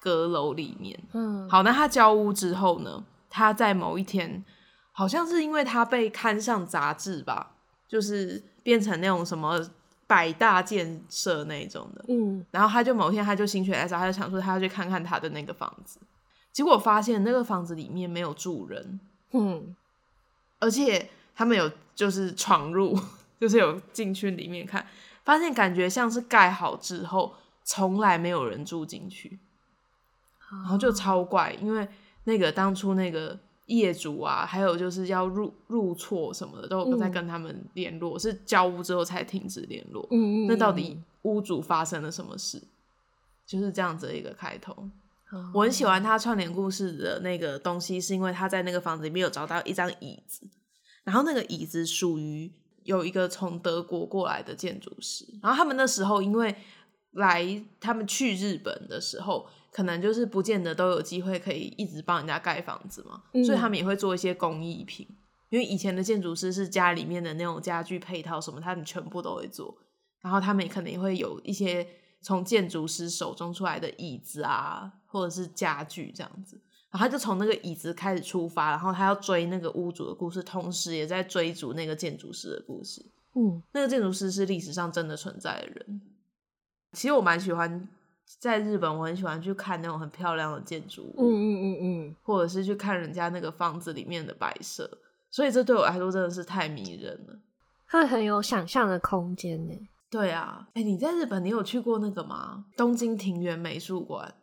[0.05, 1.03] 阁楼里面。
[1.15, 3.03] 嗯，好，那他交屋之后呢？
[3.31, 4.45] 他在某一天，
[4.93, 7.53] 好像是因为他被刊上杂志吧，
[7.89, 9.59] 就是变成那种什么
[10.07, 12.05] 百大建设那种的。
[12.09, 15.99] 嗯，然后他就某一天他就心血来潮，他就想说他要去看看他的那个房子。
[16.53, 19.01] 结果发现那个房子里面没有住人，
[19.33, 19.75] 嗯，
[20.61, 22.97] 而且他们有就是闯入，
[23.41, 24.87] 就是有进去里面看，
[25.25, 29.41] 发现感觉像是盖好之后从来没有人住进去，
[30.63, 31.87] 然后就超怪，因为
[32.25, 40.07] 那个当初那个业主啊，还有就是要入入错什么的，都有在跟他们联络，嗯、是交屋之后才停止联络。
[40.11, 42.63] 嗯，嗯嗯，那到底屋主发生了什么事？
[43.47, 44.89] 就是这样子的一个开头。
[45.53, 50.47] 我很喜欢他串联故事的那个东西，是因为他在那个房子里面有找到一张椅子，
[51.03, 52.53] 然后那个椅子属于
[52.85, 56.55] 有一个从德国过来的建筑师，然后他们那时候因为
[57.13, 65.07] 来他们去日本的时候，可能就是不见得都有机会可以一直帮人家盖房子嘛，嗯、所以他们也会做一些工艺品，
[65.51, 69.77] 因为以前的建筑师是家里面的那种家具配套什么，他们全部都会做，
[70.21, 71.87] 然后他们也可能也会有一些。
[72.27, 76.59] 从建筑师手中出来的椅子啊，或者是家具这样子，
[76.91, 83.05] 然后他就从那个椅子开始出发，然后他要追那个屋主的故事，同时也在追逐那个建筑师的故事。
[83.35, 86.01] 嗯，那个建筑师是历史上真的存在的人。
[86.95, 87.87] 其实我蛮喜欢
[88.39, 94.89] 在日本，我很喜欢去看那种很漂亮的建筑物，嗯嗯嗯嗯，或者是去看人家那个房子里面的摆设，
[95.31, 97.39] 所以这对我来说真的是太迷人了，
[97.89, 99.89] 会很有想象的空间呢。
[100.11, 102.67] 对啊，哎，你在日本，你有去过那个吗？
[102.77, 104.35] 东京庭园美术馆，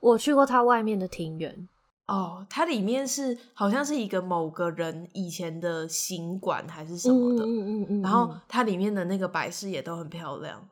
[0.00, 1.68] 我去过它外面的庭园。
[2.06, 8.02] 哦，它里面是好像是一个某个人以前的行馆还是什么的，嗯嗯嗯嗯。
[8.02, 10.66] 然后它里面的那个摆饰也都很漂亮，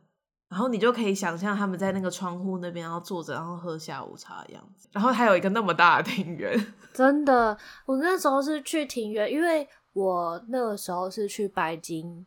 [0.49, 4.89] 然后你就可以想象他们在那个窗户那边，然后坐着，然后喝下午茶的样子。
[4.93, 6.59] 然后还有一个那么大的庭园，
[6.93, 12.25] 真的，我那时候是去庭园，因为我那个时候是去白金。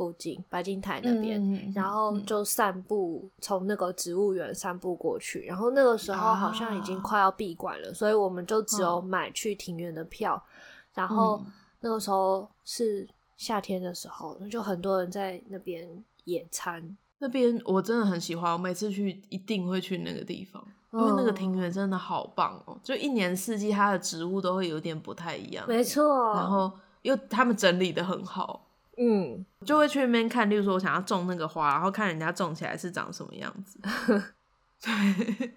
[0.00, 5.40] 附近白金台那边，嗯、然后就散步，从、嗯、那个植物园散步过去。
[5.40, 10.42] 然后那个时候好像已经快要闭馆了，啊、所以我们就只有买去庭园的票。
[10.46, 10.50] 嗯、
[10.94, 11.44] 然后
[11.80, 13.06] 那个时候是
[13.36, 15.86] 夏天的时候，就很多人在那边
[16.24, 16.96] 野餐。
[17.20, 22.72] 那边我真的很喜欢，我每次去一定会去那个地方，因为那个庭园真的好棒哦！
[22.74, 26.34] 嗯、就一年四季它的植物都会有点不太一样，没错。
[26.34, 28.66] 然后又他们整理的很好。
[28.96, 33.78] 嗯，就会去那边看，例如说我想要种那个花，然后看人家种起来是长什么样子，
[34.82, 35.52] 对，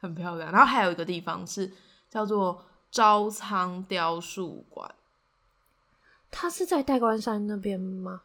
[0.00, 0.50] 很漂亮。
[0.50, 1.72] 然后还有一个地方是
[2.10, 4.94] 叫做招仓雕塑馆，
[6.30, 8.22] 它是在代官山那边吗？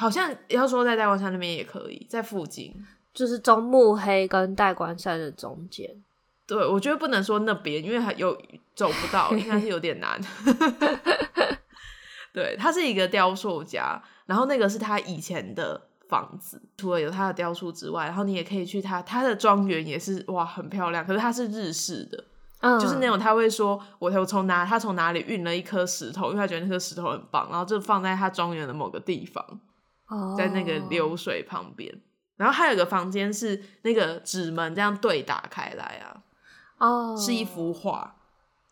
[0.00, 2.74] 好像要说在代官山那边也可以，在附近，
[3.12, 5.90] 就是中目黑跟代官山的中间。
[6.46, 8.34] 对，我觉得不能说那边，因为还有
[8.74, 10.18] 走不到，应该是有点难。
[12.32, 22.24] 对，他是一个雕塑家，然后那个是他以前的房子，除了有他的雕塑之外，然后你也可以去他他的庄园，也是哇很漂亮，可是它是日式的，
[22.60, 29.60] 嗯，就是那种他会说，我我从哪他从哪里运了一颗石头，因为他觉得那颗石头很棒，然后就放在他庄园的某个地方，
[30.10, 31.98] 哦，在那个流水旁边，
[32.36, 36.22] 然后还有个房间是那个纸门这样对打开来啊，
[36.78, 38.16] 哦，是一幅画，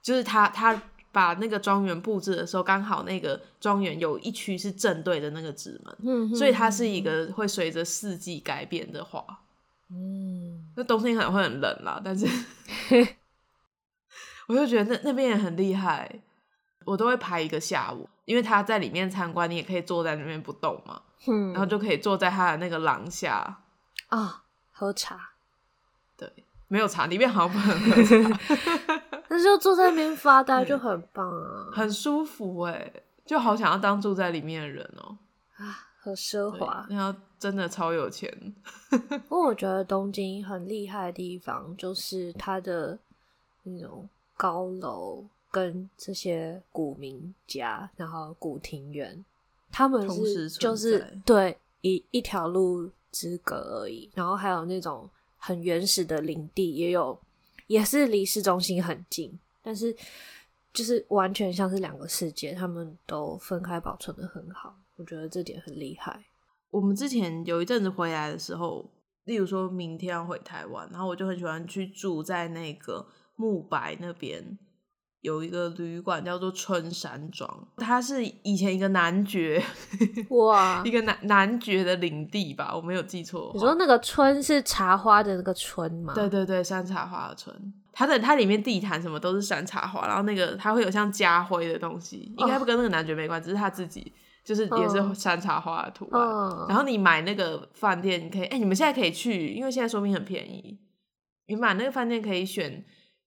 [0.03, 0.83] 就是他他。
[1.11, 9.24] 把那个庄园布置的时候，刚好那个庄园有一区是正对的那个纸门，嗯，所以它是一个会随着四季改变的画。
[9.90, 12.27] 嗯，那冬天可能会很冷啦，但是
[14.48, 16.20] 我就觉得那那边也很厉害，
[16.85, 23.62] 我都会排一个下午，因为他在里面参观，你也可以坐在那边不动嘛，嗯，然后就可以坐在他的那个廊下
[24.09, 24.35] 啊、哦，
[24.72, 25.31] 喝茶。
[26.16, 26.33] 对，
[26.68, 28.40] 没有茶，里面好像不能喝茶。
[29.28, 32.92] 但是就坐在那边发呆就很棒啊，很舒服哎，
[33.26, 35.18] 就好想要当住在里面的人哦、
[35.59, 35.64] 喔。
[35.64, 38.54] 啊，很奢华，然后真的超有钱。
[38.88, 42.98] 不过我觉得东京很厉害的地方就是它的
[43.64, 49.24] 那种高楼跟这些古民家，然后古庭园，
[49.70, 54.11] 他们是就是对一一条路之隔而已。
[54.14, 57.18] 然后还有那种很原始的林地，也有。
[57.66, 59.94] 也是离市中心很近，但是
[60.72, 66.24] 就是完全像是两个世界，他们都分开保存的很好，我觉得这点很厉害。
[66.70, 68.90] 我们之前有一阵子回来的时候，
[69.24, 74.59] 例如说明天要回台湾，然后我就很喜欢去住在那个木白那边。
[75.20, 79.61] 有一个旅馆叫做春山庄，它是以前一个男爵
[80.31, 83.50] 哇，一个男男爵的领地吧，我没有记错。
[83.52, 86.14] 你说那个春是茶花的那个春吗？
[86.14, 87.74] 对对对，山茶花的春。
[87.92, 94.12] 它的它里面地毯什么都是山茶花，然后那个它会有像家徽的东西，应该不跟那个男爵没关系，只是他自己
[94.44, 96.22] 就是也是山茶花的图案。
[96.22, 100.78] 嗯、然后你买那个饭店，你可以哎、欸，你们现在可以去，因为现在说明很便宜。
[101.48, 102.85] 你买那个饭店可以选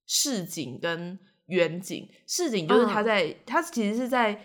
[0.07, 1.19] 市景跟。
[1.51, 4.41] 远景市景就是它在，它、嗯、其实是在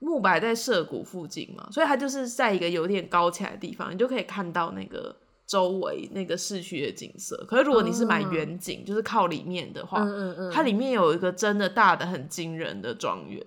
[0.00, 7.36] 木白在涩谷附近嘛，所以它就是在一个有点高起来的地方，你就可以看到那个周围那个市区的景色。
[7.48, 13.42] 可是如果你是买远景，嗯、就是靠里面的话，嗯嗯嗯，它里面有一个真的大的很惊人的庄园。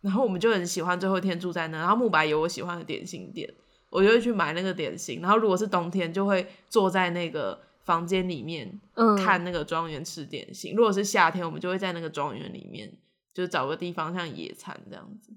[0.00, 3.52] 然后我们就很喜欢最后一天住在那，然后木白有我喜欢的点心店，
[3.90, 5.20] 我就会去买那个点心。
[5.20, 7.58] 然后如果是冬天，就会坐在那个。
[7.86, 8.78] 房间里面
[9.24, 12.92] 看那个庄园吃点心，嗯，如果是夏天，我们就会在那个庄园里面，
[13.32, 15.32] 就找个地方像野餐这样子。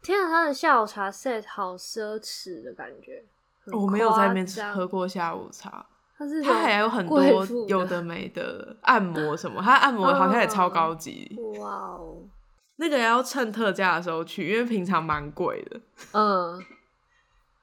[0.00, 3.24] 天啊，他的下午茶 set 好奢侈的感觉。
[3.72, 5.84] 我没有在那边喝过下午茶，
[6.16, 7.20] 他是他还有很多
[7.68, 11.36] 有的没的按摩什么，他按摩好像也超高级。
[11.58, 12.22] 哇哦，
[12.76, 15.80] 那个要趁特价的时候去，因为平常蛮贵的。
[16.12, 16.64] 嗯。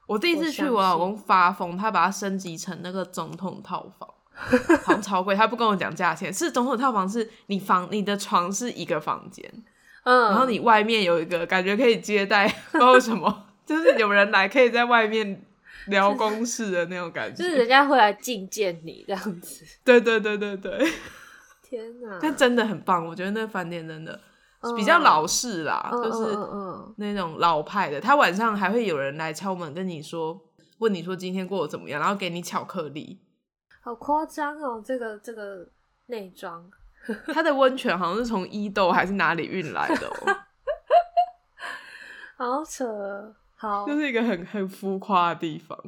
[0.06, 4.08] 我第一次去，我老公发疯，他把它升级成那个总统套房，
[4.84, 5.34] 好像超贵。
[5.34, 9.50] 他不跟我讲价钱，是总统套房，是你房你的床是一个房间，
[10.04, 15.42] 嗯，然后你外面有一个感觉可以接待， 不知道为什么，就是有人来可以在外面
[15.86, 19.64] 聊公事的那种感觉，就是人家会来觐见你这样子。
[19.84, 20.92] 对对对对对，
[21.62, 22.18] 天哪！
[22.20, 24.18] 但真的很棒，我觉得那个饭店真的。
[24.76, 26.36] 比较老式啦，uh, 就是
[26.96, 27.98] 那种老派的。
[27.98, 28.06] Uh, uh, uh, uh.
[28.08, 30.36] 他晚上还会有人来敲门，跟你说，
[30.78, 33.20] 问你说今天过得怎么样，然后给你巧克力。
[33.88, 35.66] 好夸张哦，这个这个
[36.08, 36.62] 内装。
[37.32, 40.36] 它的温泉好像是从伊豆还是哪里运来的哦。
[42.36, 45.78] 好扯，好，就是一个很很浮夸的地方。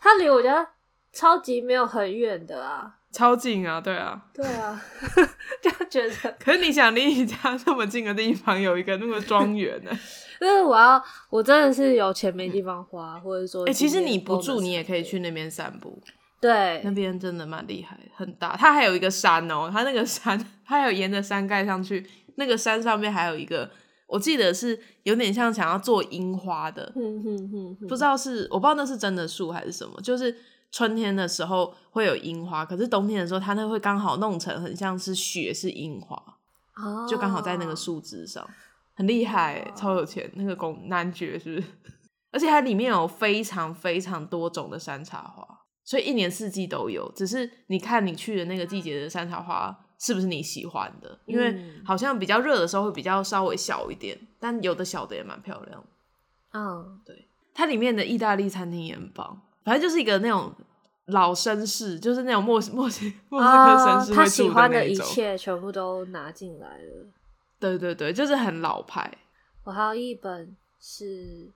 [0.00, 0.66] 它离我家
[1.12, 2.96] 超级没有很远的啊。
[3.10, 4.82] 超近啊，对啊，对啊，
[5.60, 6.34] 就觉得。
[6.42, 9.90] 可是你想离你家这么近的地方有一个那个庄园呢？
[10.40, 16.02] 就是我要，我真的是有钱没地方花，或者说，哎、欸，其实你不住，你也可以去那边散步。
[16.42, 18.54] 对，那边真的蛮厉害，很大。
[18.54, 23.70] 它还有一个山哦、喔，它那个山，它还有沿着山盖上去，那个山上面还有一个，
[24.08, 26.92] 我记得是有点像想要做樱花的，
[27.88, 30.36] 不知道是我不知道那是真的树还是什么，就是。
[30.74, 36.16] 春天的时候会有樱花，可是冬天的时候，它那会刚好弄成很像是雪是樱花
[36.82, 37.06] ，oh.
[37.06, 38.42] 就刚好在那个树枝上，
[38.94, 39.76] 很厉害，oh.
[39.76, 40.32] 超有钱。
[40.32, 41.66] 那个公男爵是不是？
[42.32, 45.46] 而且它里面有非常非常多种的山茶花，
[45.84, 47.10] 所以一年四季都有。
[47.16, 51.18] 只是你看你去的那个季节的山茶花是不是你喜欢的？
[51.26, 55.84] 因为好像比较热的时候会比较稍微小一点，但有的小的也蛮漂亮。
[56.52, 56.86] 嗯，oh.
[57.04, 59.40] 对，它里面的意大利餐厅也很棒。
[59.64, 60.52] 反正就是一个那种
[61.06, 67.06] 老绅士，就是那种莫莫西莫斯科绅士他喜欢的一切全部都拿进来了。
[67.60, 69.08] 对对对，就是很老派。
[69.62, 71.48] 我还有一本是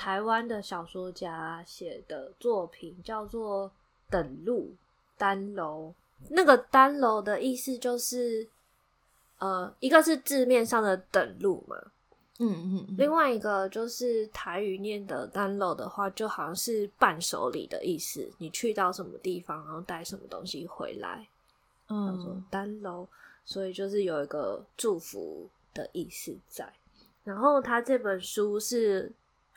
[0.00, 3.68] 台湾的小说家写的作品，叫做
[4.08, 4.74] 《等路
[5.18, 5.94] 单楼》。
[6.30, 8.48] 那个单楼的意思就是，
[9.36, 11.76] 呃，一个是字面上的等路嘛。
[12.38, 18.26] 嗯嗯，嗯，另外一个就是台语念的单楼的话，就好像是伴手礼的意思。
[18.38, 21.28] 你去到什么地方，然后带什么东西回来，
[21.90, 23.06] 嗯，叫做单楼，
[23.44, 26.72] 所以就是有一个祝福的意思在。
[27.22, 29.12] 然后他这本书是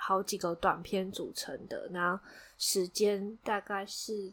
[0.05, 2.21] 好几个短片组成的，然后
[2.57, 4.31] 时间大概是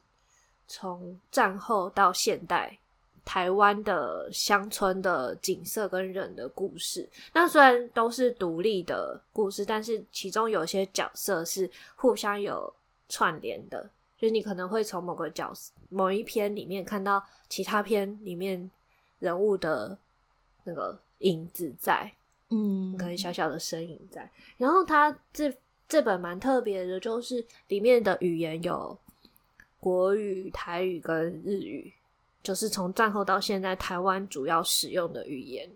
[0.67, 2.77] 从战后到现代。
[3.23, 12.73] 台湾的乡村的景色跟人的故事，那虽然都是独立的故事，但是其中有些角色是互相有
[13.09, 18.69] 串联的，就是你可能会从某个角色、某一篇里面看到其他篇里面
[19.21, 19.97] 人物的
[20.65, 22.11] 那个影子在，
[22.51, 24.31] 嗯，可能小小的身影在。
[24.59, 25.53] 然后它这
[25.89, 28.97] 这本蛮特别的，就是里面的语言有
[29.81, 31.93] 国语、台语跟日语。
[32.43, 35.71] 就是从战后到现在，台湾主要使用的语言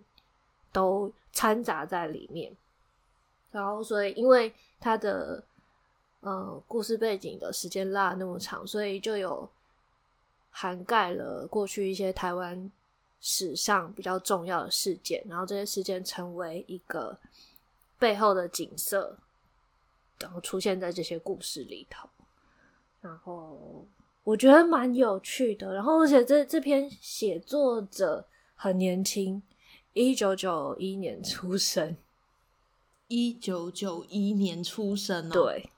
[0.72, 2.51] 都掺杂在里面。
[3.51, 4.51] 然后，所以因为
[4.81, 5.45] 它的
[6.20, 9.47] 呃故事背景的时间拉那么长，所以就有
[10.49, 12.72] 涵盖了过去一些台湾
[13.25, 15.25] 史上比较重要的事件。
[15.27, 17.18] 然后这些事件成为一个
[17.99, 19.16] 背后的景色，
[20.20, 22.07] 然后出现在这些故事里头。
[23.01, 23.87] 然后。
[24.25, 29.43] 我觉得蛮有趣的，然后而且这这篇写作者很年轻，
[29.93, 31.95] 一九九一年出生，
[33.09, 35.31] 一九九一年出生哦。
[35.31, 35.68] 对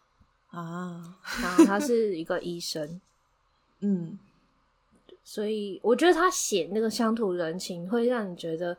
[0.51, 3.01] 啊，然后他是一个医生，
[3.83, 4.17] 嗯，
[5.27, 8.79] 所以我觉得他写那个乡土人情会让你觉得，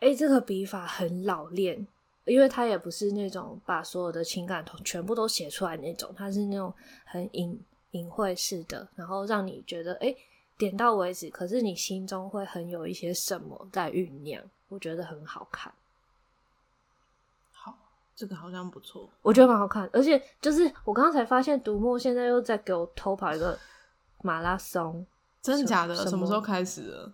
[0.00, 1.86] 哎，这个笔法很老练，
[2.24, 6.74] 因为他也不是那种把所有的情感全部都写出来那种，他是那种
[7.04, 7.58] 很隐。
[7.94, 10.16] 隐晦式的，然后让你觉得哎、欸，
[10.58, 11.30] 点到为止。
[11.30, 15.72] 可是你心中会很有一些什么在酝酿，我觉得很好看。
[17.52, 17.72] 好，
[18.16, 19.88] 这个好像不错，我觉得蛮好看。
[19.92, 23.56] 而且就是我刚刚才发现，独木现在又在给我偷跑一个
[24.22, 25.06] 马拉松，
[25.44, 25.94] 真的假的？
[25.94, 27.12] 什么，时候开始的？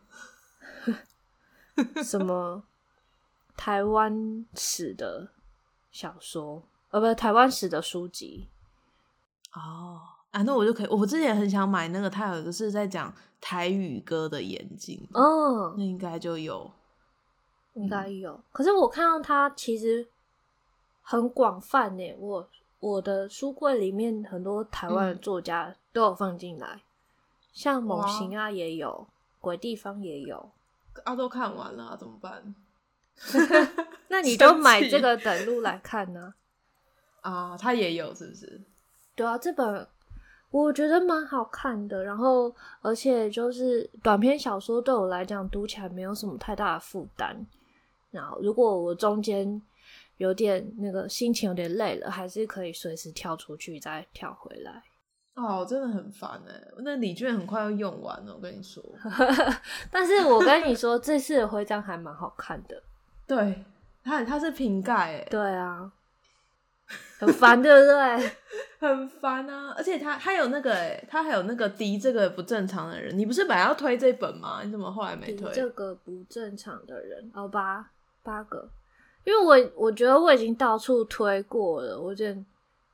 [2.04, 2.62] 什么
[3.56, 5.28] 台湾史的
[5.90, 6.62] 小说？
[6.90, 8.46] 呃，不是台湾史的书籍
[9.52, 10.00] 哦。
[10.30, 10.86] 啊，那我就可以。
[10.86, 16.70] 我之前很想买那个，他有一个是在讲台语歌的眼睛哦，那应该就有，
[17.74, 18.32] 应该有。
[18.32, 20.06] 嗯、可是我看到它其实
[21.02, 22.14] 很广泛呢。
[22.16, 26.80] 我我的书柜里面很多台湾的作家都有放进来，嗯、
[27.52, 29.06] 像某行啊也有，
[29.40, 30.50] 鬼地方也有。
[31.04, 32.54] 啊，都看完了，怎么办？
[34.08, 36.34] 那你就买这个等路来看呢？
[37.22, 38.60] 啊，他也有是不是？
[39.14, 39.86] 对啊，这本。
[40.52, 47.46] 我觉得蛮好看的，然后而且就是短篇小说对我来讲读起来没有什么太大的负担。
[48.10, 49.62] 然后如果我中间
[50.16, 54.82] 有点那个心情有点累了，还是可以随时跳出去再跳回来。
[55.34, 58.82] 哦，真的很烦哎，那礼券很快要用完了，我跟你说。
[59.90, 62.82] 但是我跟你说，这次的徽章还蛮好看的。
[63.26, 63.64] 对，
[64.04, 65.26] 它它是瓶盖哎。
[65.30, 65.92] 对啊。
[67.20, 68.32] 很烦，对不对？
[68.80, 69.72] 很烦啊！
[69.76, 73.16] 而且它它有那个哎，它还有那个敌这个不正常的人。
[73.16, 74.62] 你不是本来要推这本吗？
[74.64, 75.52] 你怎么后来没推？
[75.52, 77.88] 这个不正常的人哦，八
[78.24, 78.68] 八个，
[79.22, 82.44] 因为我我觉得我已经到处推过了，我觉得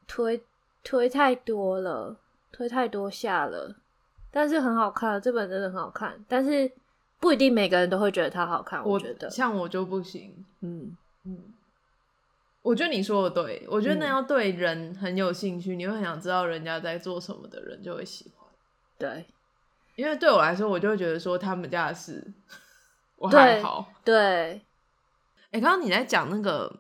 [0.07, 0.43] 推
[0.85, 2.15] 推太多了，
[2.57, 3.77] 推太多下了。
[4.31, 6.71] 但是很好看，这本真的很好看，但是
[7.21, 8.83] 不一定每个人都会觉得它好看。
[8.83, 11.53] 我，我觉得像我就不行，嗯嗯。
[12.63, 18.49] 我觉得你说的对，我觉得那要对人很有兴趣，嗯、你会很想知道人家在做什么的人就会喜欢。
[18.99, 19.27] 对，
[19.95, 22.27] 因为对我来说，我就会觉得说他们家的事
[23.17, 23.93] 我还好。
[24.05, 24.61] 对，
[25.53, 26.75] 哎，刚刚、欸、你在讲那个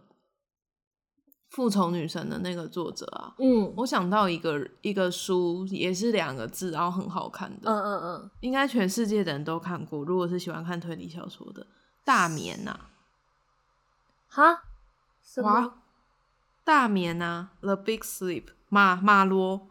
[1.56, 10.04] 复仇女神的那个作者啊，嗯，我想到一个一个书，也是两个字，然后很好看的，嗯嗯嗯，应该全世界的人都看过。
[10.04, 11.66] 如果是喜欢看推理小说的，
[12.04, 12.78] 大眠呐、
[14.28, 14.64] 哈，
[15.24, 15.72] 什么，
[16.62, 19.66] 大眠啊，The Big Sleep，马马罗，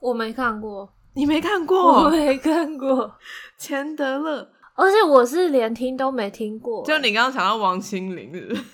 [0.00, 3.14] 我没看过，你没看过，我没看过，
[3.58, 6.82] 钱德勒，而且我是连听都没听过。
[6.86, 8.64] 就你刚刚想到王心凌是不是？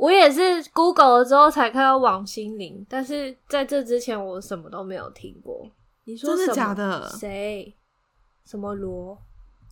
[0.00, 0.40] 我也是
[0.72, 5.70] Google 了之后才看到王心凌，但是在这之前我什么都没有听过。
[6.04, 7.06] 你说真的假的？
[7.18, 7.76] 谁？
[8.46, 9.18] 什么罗？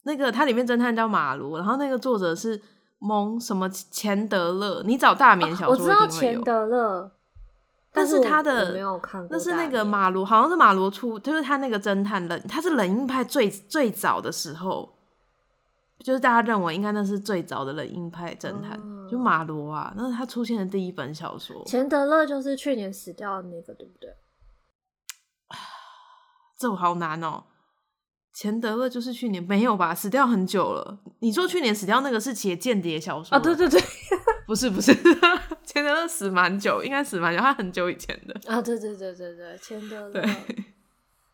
[0.04, 2.60] 那个它里面侦探叫马罗，然后那个作者是
[2.98, 4.82] 蒙什么钱德勒？
[4.84, 7.10] 你找大眠小说我知道钱德勒，
[7.90, 14.97] 但是他的没有看过，那是那个马罗，好像是马罗出，就是他那个侦探冷，他是冷硬派最最早的时候，
[16.04, 21.64] 就是大家认为应该那是最早的冷硬派侦探，嗯、就马罗啊，那是他出现的第一本小说。
[21.64, 24.10] 钱德勒就是去年死掉的那个，对不对？
[26.58, 27.44] 这我好难哦。
[28.32, 29.92] 钱德勒就是去年没有吧？
[29.92, 31.00] 死掉很久了。
[31.18, 33.40] 你说去年死掉那个是写间谍小说啊？
[33.40, 33.80] 对对对，
[34.46, 34.94] 不是不是，
[35.66, 38.62] 钱德勒死蛮久，应该死蛮久，他很久以前的啊。
[38.62, 40.20] 对对对对对，钱德 勒。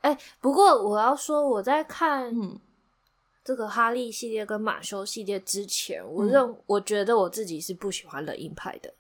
[0.01, 2.33] 哎、欸，不过我要说，我在看
[3.45, 8.95] 这个哈利系列跟马修系列之前，嗯、我认我觉得我自己是不喜欢冷硬派的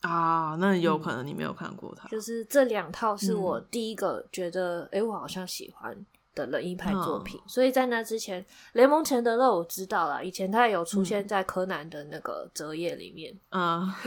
[0.00, 0.56] 啊。
[0.58, 6.06] 那有可能你没有看过他，嗯、就是这两套是我第一个觉得，哎、嗯欸，我好像喜欢。
[6.34, 13.36] 的冷硬派作品，嗯、所以在那之前，雷蒙钱德勒我知道了，以前他也有出现在柯南的那个折页里面。
[13.48, 13.98] 啊，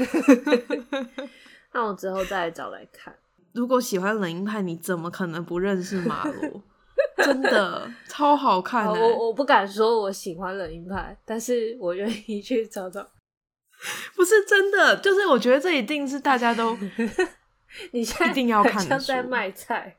[1.73, 3.13] 那我之后再找来看。
[3.51, 6.63] 如果喜欢冷硬派，你怎么可能不认识马罗？
[7.23, 8.99] 真的超好看，欸。
[8.99, 13.01] 我我不敢说我喜欢冷硬派，但是我愿意去找找。
[14.15, 16.77] 不是真的，就是我觉得这一定是大家都，
[17.91, 19.97] 你现在一定要看，像在卖菜。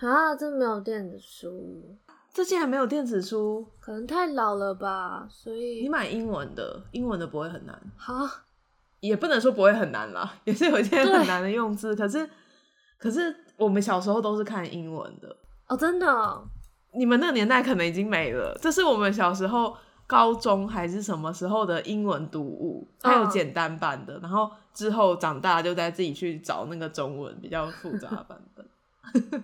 [0.00, 1.96] 啊，这没有电子书，
[2.34, 5.26] 这竟然没有电子书，可能太老了吧。
[5.30, 7.80] 所以你买英文的，英文的不会很难。
[7.96, 8.44] 哈，
[9.00, 11.94] 也不能说不会很难啦，也是有一些很难的用字。
[11.94, 12.28] 可是，
[12.98, 15.34] 可是我们小时候都是看英文的
[15.72, 16.46] 哦，真的哦。
[16.94, 18.54] 你们那个年代可能已经没了。
[18.60, 19.74] 这是我们小时候
[20.06, 24.16] 高中还是什么时候的英文读物，还有简单版的。
[24.16, 28.66] 哦、然后之后长大就在自己去找那个中文比较复杂的版本。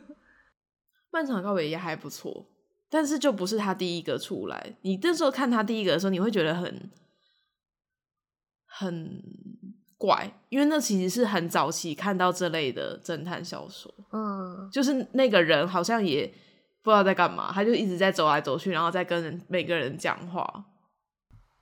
[1.11, 2.45] 漫长告别也还不错，
[2.91, 4.77] 但是就不是他第一个出来。
[4.83, 6.91] 你这时候看他第一个的时候，你会觉得很
[8.67, 9.23] 很
[9.99, 13.93] 怪，因为那其实是很早期看到这类的侦探小说。
[14.13, 16.25] 嗯，就是那个人好像也
[16.83, 20.65] 不知道在干嘛，他就一直在走来走去，然后在跟人每个人讲话。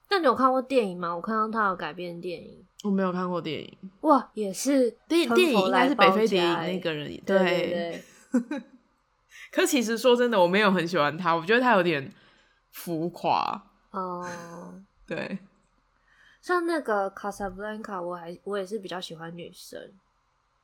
[0.08, 1.16] 那你有看过电影吗？
[1.16, 3.76] 我看到他有改编电影，我没有看过电影。
[4.02, 8.62] 哇，也是电电影应该是北非电影那个人，对，对对对。
[9.50, 12.12] 可其实说真的，我没有很喜欢他，我觉得他有点
[12.70, 14.22] 浮夸哦。
[14.22, 15.38] Uh, 对，
[16.46, 19.80] 像那个卡萨布兰卡，我还我也是比较喜欢女生。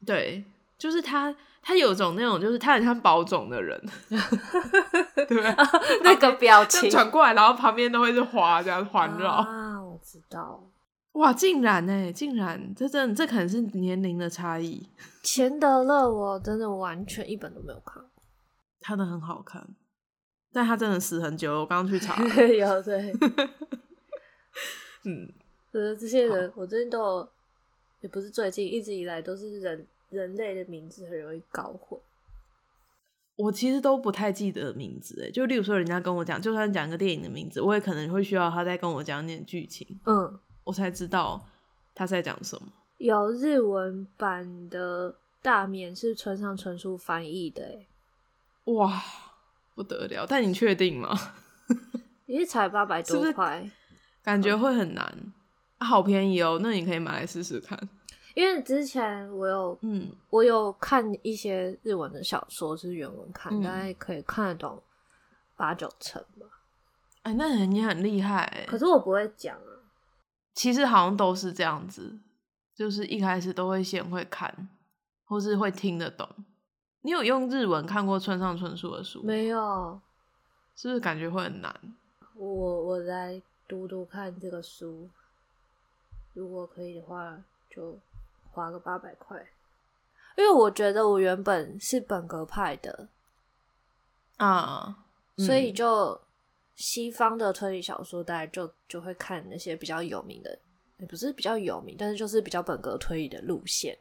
[0.07, 0.45] 对，
[0.79, 3.77] 就是他，他有种那种，就是他很像宝塚的人，
[5.27, 5.57] 对吧？
[6.05, 9.83] 那个表情转过来，然后旁边都会是花这样环绕啊。
[9.83, 10.63] 我知道，
[11.15, 14.89] 哇，竟然呢，竟然，这真的这可能是年龄的差异。
[15.25, 18.01] 钱德勒，我真的完全一本都没有看。
[18.81, 19.67] 他的很好看，
[20.53, 21.59] 但他真的死很久了。
[21.59, 23.13] 我刚刚去查， 有对，
[25.05, 25.33] 嗯，
[25.73, 27.29] 呃，这些人我最近都有，
[28.01, 31.99] 也不是最近，一直以来都是人人类的名字很容易搞混。
[33.37, 41.49] 我其实都不太记得名字，哎，就例如说人家跟我讲，就算讲个电影的名字，我也可能会需要他再跟我讲点剧情，嗯，我才知道
[41.95, 42.69] 他在讲什么。
[42.99, 47.87] 有日文版的大面是村上春树翻译的，哎。
[48.73, 49.03] 哇，
[49.75, 50.27] 不得了！
[50.29, 51.17] 但你确定吗？
[52.27, 53.69] 也才八百多块，
[54.23, 55.33] 感觉会很难。
[55.83, 57.79] 好便宜哦，那你可以买来试试看。
[58.35, 64.83] 因为之前我有，嗯，我有看一些日文的小说，是原文看，大概、嗯、可以看得懂
[65.55, 66.47] 八九成吧。
[67.23, 68.65] 哎，那你很厉害。
[68.67, 69.85] 可是我不会讲啊。
[70.55, 72.19] 其实好像都是这样子，
[72.75, 74.69] 就是一开始都会先会看，
[75.25, 76.29] 或是会听得懂。
[77.03, 79.23] 你有用日文看过村上春树的书？
[79.23, 80.01] 没有，
[80.75, 81.75] 是不是感觉会很难？
[82.35, 85.09] 我我来读读看这个书，
[86.35, 87.99] 如果可以的话，就
[88.51, 89.39] 花个八百块。
[90.37, 93.09] 因为我觉得我原本是本格派的
[94.37, 95.05] 啊，
[95.37, 96.21] 嗯、所以就
[96.75, 100.59] 西方的推理小说，大家就就会看那些比较有名的，
[100.99, 103.99] 也不是比较有名，但是就是比较本格推理的路线。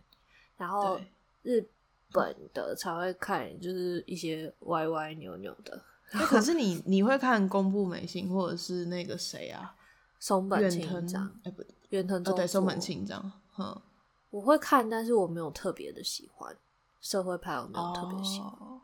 [0.58, 1.00] 然后
[1.44, 1.66] 日。
[2.14, 5.82] 本的才会看，就是一些歪歪扭扭的。
[6.10, 9.74] 可是你你会看宫部美幸或者是那个谁啊？
[10.22, 11.30] 松本清张？
[11.44, 13.32] 哎，不，远藤对松本清张。
[13.58, 13.82] 嗯，
[14.30, 16.56] 我会看，但是我没有特别的喜欢
[17.02, 18.50] 社会派，我没有特别喜欢。
[18.52, 18.80] 哦，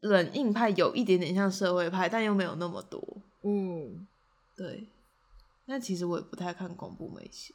[0.00, 3.00] 冷硬派有一点点像社会派，但又没有那么多。
[3.42, 4.06] 嗯，
[4.56, 4.88] 对。
[5.64, 7.54] 但其实我也不太看恐怖美幸。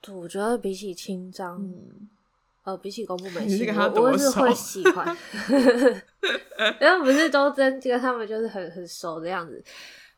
[0.00, 2.08] 对，我觉得比起清张，嗯。
[2.64, 5.06] 呃，比起恐怖美 幸，我我是会喜欢
[6.80, 9.62] 因为不是都真跟他们就是很很熟的样子。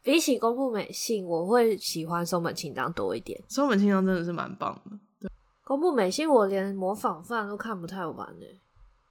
[0.05, 3.42] 比起宫部美信，我会喜欢松本清张多一点。
[3.48, 4.96] 松本清张真的是蛮棒的。
[5.18, 5.30] 对，
[5.64, 8.46] 宫部美信我连模仿犯都看不太完呢。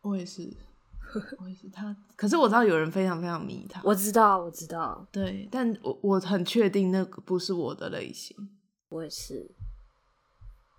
[0.02, 0.50] 我也是，
[1.40, 1.94] 我也是他。
[2.16, 3.82] 可是我知道有人非常非常迷他。
[3.84, 5.06] 我知道，我知道。
[5.12, 8.38] 对，但我我很确定那个不是我的类型。
[8.90, 9.50] 我也是。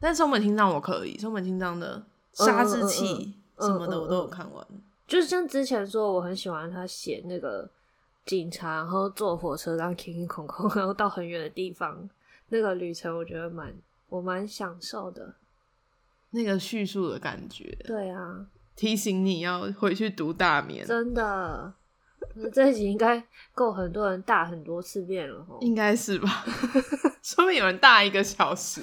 [0.00, 2.06] 但松本清张我可以，松本清张的。
[2.36, 7.70] 杀之气什么的我都有看完，嗯嗯嗯嗯，就是像之前说我很喜欢他写那个
[8.24, 12.08] 警察，然后坐火车然后空空空空，然后到很远的地方，
[12.48, 13.74] 那个旅程我觉得蛮
[14.08, 15.34] 我蛮享受的，
[16.30, 17.76] 那个叙述的感觉。
[17.84, 21.74] 对啊，提醒你要回去读大眠，真的，
[22.52, 23.22] 这一集应该
[23.54, 26.44] 够很多人大很多次遍了，应该是吧？
[27.22, 28.80] 说明有人大一个小时，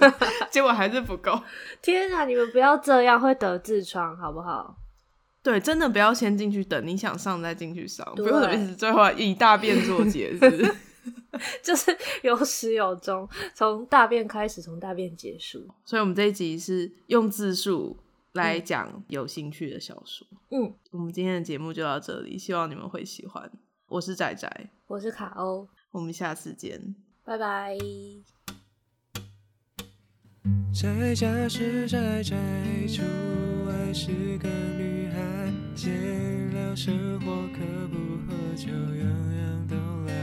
[0.49, 1.39] 结果还是不够。
[1.81, 4.75] 天啊，你们不要这样，会得痔疮，好不好？
[5.43, 10.75] 对，真的不要先进去等，你想上再进去上，不用一直最后以大便做结， 是
[11.63, 15.65] 就是有始有终，从大便开始，从大便结束。
[15.83, 17.97] 所以，我们这一集是用字数
[18.33, 20.27] 来讲有兴趣的小说。
[20.51, 23.51] 嗯，我们今天的节目就到这里，希望你们会喜欢。
[23.87, 26.95] 我是仔仔，我是卡欧，我们下次见。
[27.25, 27.75] 拜拜。
[30.73, 32.35] 宅家是宅宅，
[32.87, 33.01] 出
[33.65, 35.10] 外是个女孩，
[35.73, 35.91] 闲
[36.51, 37.95] 聊生活可不
[38.27, 39.03] 喝酒，样
[39.35, 40.13] 样都来。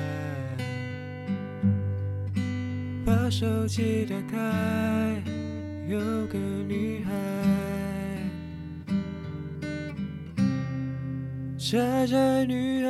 [3.05, 5.21] 把手机打开，
[5.89, 7.11] 有个女孩，
[11.59, 12.89] 宅宅女孩。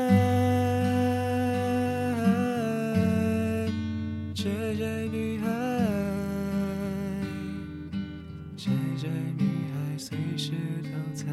[8.56, 8.68] 宅
[9.00, 9.42] 宅女
[9.72, 10.52] 孩随时
[10.82, 11.24] 都在。